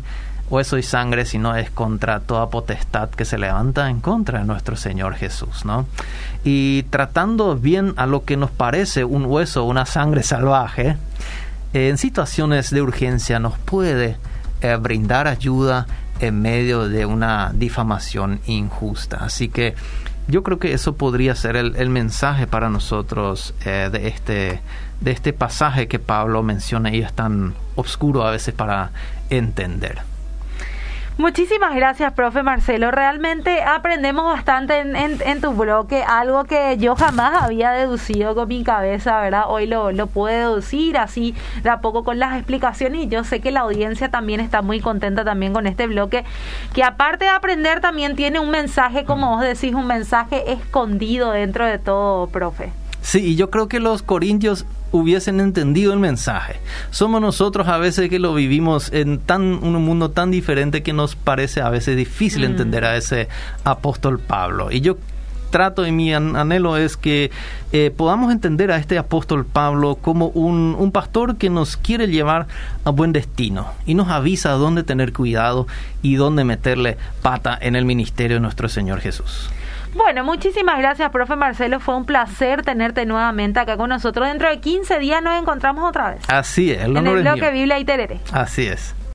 hueso 0.50 0.78
y 0.78 0.84
sangre, 0.84 1.26
sino 1.26 1.56
es 1.56 1.70
contra 1.70 2.20
toda 2.20 2.50
potestad 2.50 3.10
que 3.10 3.26
se 3.26 3.38
levanta 3.38 3.90
en 3.90 4.00
contra 4.00 4.40
de 4.40 4.46
nuestro 4.46 4.76
Señor 4.76 5.16
Jesús, 5.16 5.66
¿no? 5.66 5.88
Y 6.44 6.84
tratando 6.84 7.56
bien 7.56 7.94
a 7.98 8.06
lo 8.06 8.26
que 8.26 8.38
nos 8.38 8.52
parece 8.52 9.04
un 9.04 9.26
hueso, 9.26 9.64
una 9.64 9.86
sangre 9.86 10.24
salvaje, 10.24 10.98
en 11.74 11.98
situaciones 11.98 12.70
de 12.70 12.82
urgencia 12.82 13.40
nos 13.40 13.58
puede 13.58 14.18
eh, 14.62 14.78
brindar 14.78 15.28
ayuda 15.28 15.88
en 16.20 16.42
medio 16.42 16.88
de 16.88 17.06
una 17.06 17.52
difamación 17.54 18.40
injusta. 18.46 19.18
Así 19.18 19.50
que 19.50 19.76
yo 20.28 20.42
creo 20.42 20.58
que 20.58 20.74
eso 20.74 20.96
podría 20.96 21.36
ser 21.36 21.58
el, 21.58 21.90
mensaje 21.90 22.48
para 22.48 22.70
nosotros 22.70 23.54
eh, 23.66 23.90
de, 23.92 24.08
este, 24.08 24.62
de 25.02 25.12
este 25.12 25.34
pasaje 25.34 25.88
que 25.88 26.00
Pablo 26.00 26.42
menciona 26.44 26.94
y 26.94 27.02
es 27.02 27.14
tan 27.14 27.54
oscuro 27.76 28.26
a 28.26 28.32
veces 28.32 28.54
para 28.54 28.92
entender. 29.30 30.15
Muchísimas 31.18 31.74
gracias, 31.74 32.12
profe 32.12 32.44
Marcelo. 32.44 32.92
Realmente 32.92 33.64
aprendemos 33.64 34.26
bastante 34.26 34.80
en, 34.80 34.98
en, 34.98 35.40
tu 35.40 35.54
bloque, 35.54 36.04
algo 36.04 36.44
que 36.44 36.76
yo 36.78 36.98
jamás 36.98 37.42
había 37.42 37.72
deducido 37.72 38.36
con 38.36 38.50
mi 38.50 38.66
cabeza, 38.66 39.22
¿verdad? 39.22 39.46
Hoy 39.48 39.66
lo, 39.66 39.94
lo 39.94 40.08
pude 40.08 40.34
deducir 40.34 40.98
así 40.98 41.34
de 41.64 41.70
a 41.70 41.80
poco 41.80 42.04
con 42.04 42.20
las 42.20 42.36
explicaciones 42.36 43.04
y 43.04 43.08
yo 43.08 43.24
sé 43.24 43.40
que 43.40 43.52
la 43.52 43.62
audiencia 43.62 44.12
también 44.12 44.42
está 44.42 44.62
muy 44.62 44.82
contenta 44.82 45.24
también 45.24 45.54
con 45.54 45.68
este 45.68 45.88
bloque, 45.88 46.26
que 46.74 46.84
aparte 46.84 47.24
de 47.24 47.32
aprender 47.32 47.80
también 47.80 48.18
tiene 48.18 48.42
un 48.42 48.50
mensaje, 48.50 49.06
como 49.06 49.38
vos 49.38 49.42
decís, 49.42 49.74
un 49.74 49.88
mensaje 49.88 50.52
escondido 50.52 51.32
dentro 51.32 51.66
de 51.66 51.80
todo, 51.80 52.28
profe. 52.28 52.74
Sí, 53.06 53.20
y 53.20 53.36
yo 53.36 53.52
creo 53.52 53.68
que 53.68 53.80
los 53.80 54.02
corintios 54.02 54.66
hubiesen 54.92 55.40
entendido 55.40 55.94
el 55.94 56.00
mensaje. 56.00 56.56
Somos 56.90 57.22
nosotros 57.22 57.68
a 57.68 57.78
veces 57.78 58.10
que 58.10 58.18
lo 58.18 58.34
vivimos 58.34 58.92
en 58.92 59.20
tan 59.20 59.44
un 59.44 59.76
mundo 59.86 60.10
tan 60.10 60.32
diferente 60.32 60.82
que 60.82 60.92
nos 60.92 61.16
parece 61.16 61.62
a 61.62 61.70
veces 61.70 61.98
difícil 61.98 62.42
mm. 62.42 62.46
entender 62.46 62.84
a 62.84 62.98
ese 62.98 63.28
apóstol 63.64 64.18
Pablo. 64.18 64.72
Y 64.72 64.82
yo 64.82 64.98
trato 65.52 65.86
y 65.86 65.92
mi 65.92 66.16
anhelo 66.16 66.78
es 66.78 66.98
que 66.98 67.30
eh, 67.72 67.94
podamos 67.96 68.32
entender 68.32 68.72
a 68.72 68.78
este 68.78 68.98
apóstol 68.98 69.46
Pablo 69.46 69.98
como 70.02 70.30
un, 70.30 70.76
un, 70.76 70.92
pastor 70.92 71.38
que 71.38 71.52
nos 71.52 71.78
quiere 71.78 72.08
llevar 72.08 72.48
a 72.86 72.90
buen 72.90 73.14
destino 73.14 73.68
y 73.86 73.94
nos 73.94 74.08
avisa 74.08 74.54
dónde 74.54 74.82
tener 74.82 75.14
cuidado 75.14 75.68
y 76.02 76.16
dónde 76.16 76.44
meterle 76.44 76.98
pata 77.22 77.56
en 77.62 77.76
el 77.76 77.86
ministerio 77.86 78.38
de 78.38 78.42
nuestro 78.42 78.68
Señor 78.68 79.00
Jesús. 79.00 79.52
Bueno, 79.96 80.24
muchísimas 80.24 80.78
gracias, 80.78 81.10
profe 81.10 81.36
Marcelo. 81.36 81.80
Fue 81.80 81.96
un 81.96 82.06
placer 82.06 82.64
tenerte 82.64 83.06
nuevamente 83.06 83.60
acá 83.60 83.78
con 83.78 83.90
nosotros. 83.90 84.28
Dentro 84.28 84.50
de 84.50 84.60
15 84.60 85.00
días 85.00 85.22
nos 85.22 85.40
encontramos 85.40 85.88
otra 85.88 86.12
vez. 86.12 86.22
Así 86.28 86.72
es. 86.72 86.84
El 86.84 86.98
en 86.98 87.08
el 87.08 87.22
bloque 87.22 87.52
Biblia 87.52 87.80
y 87.80 87.86
Terere. 87.86 88.20
Así 88.32 88.68
es. 88.68 88.96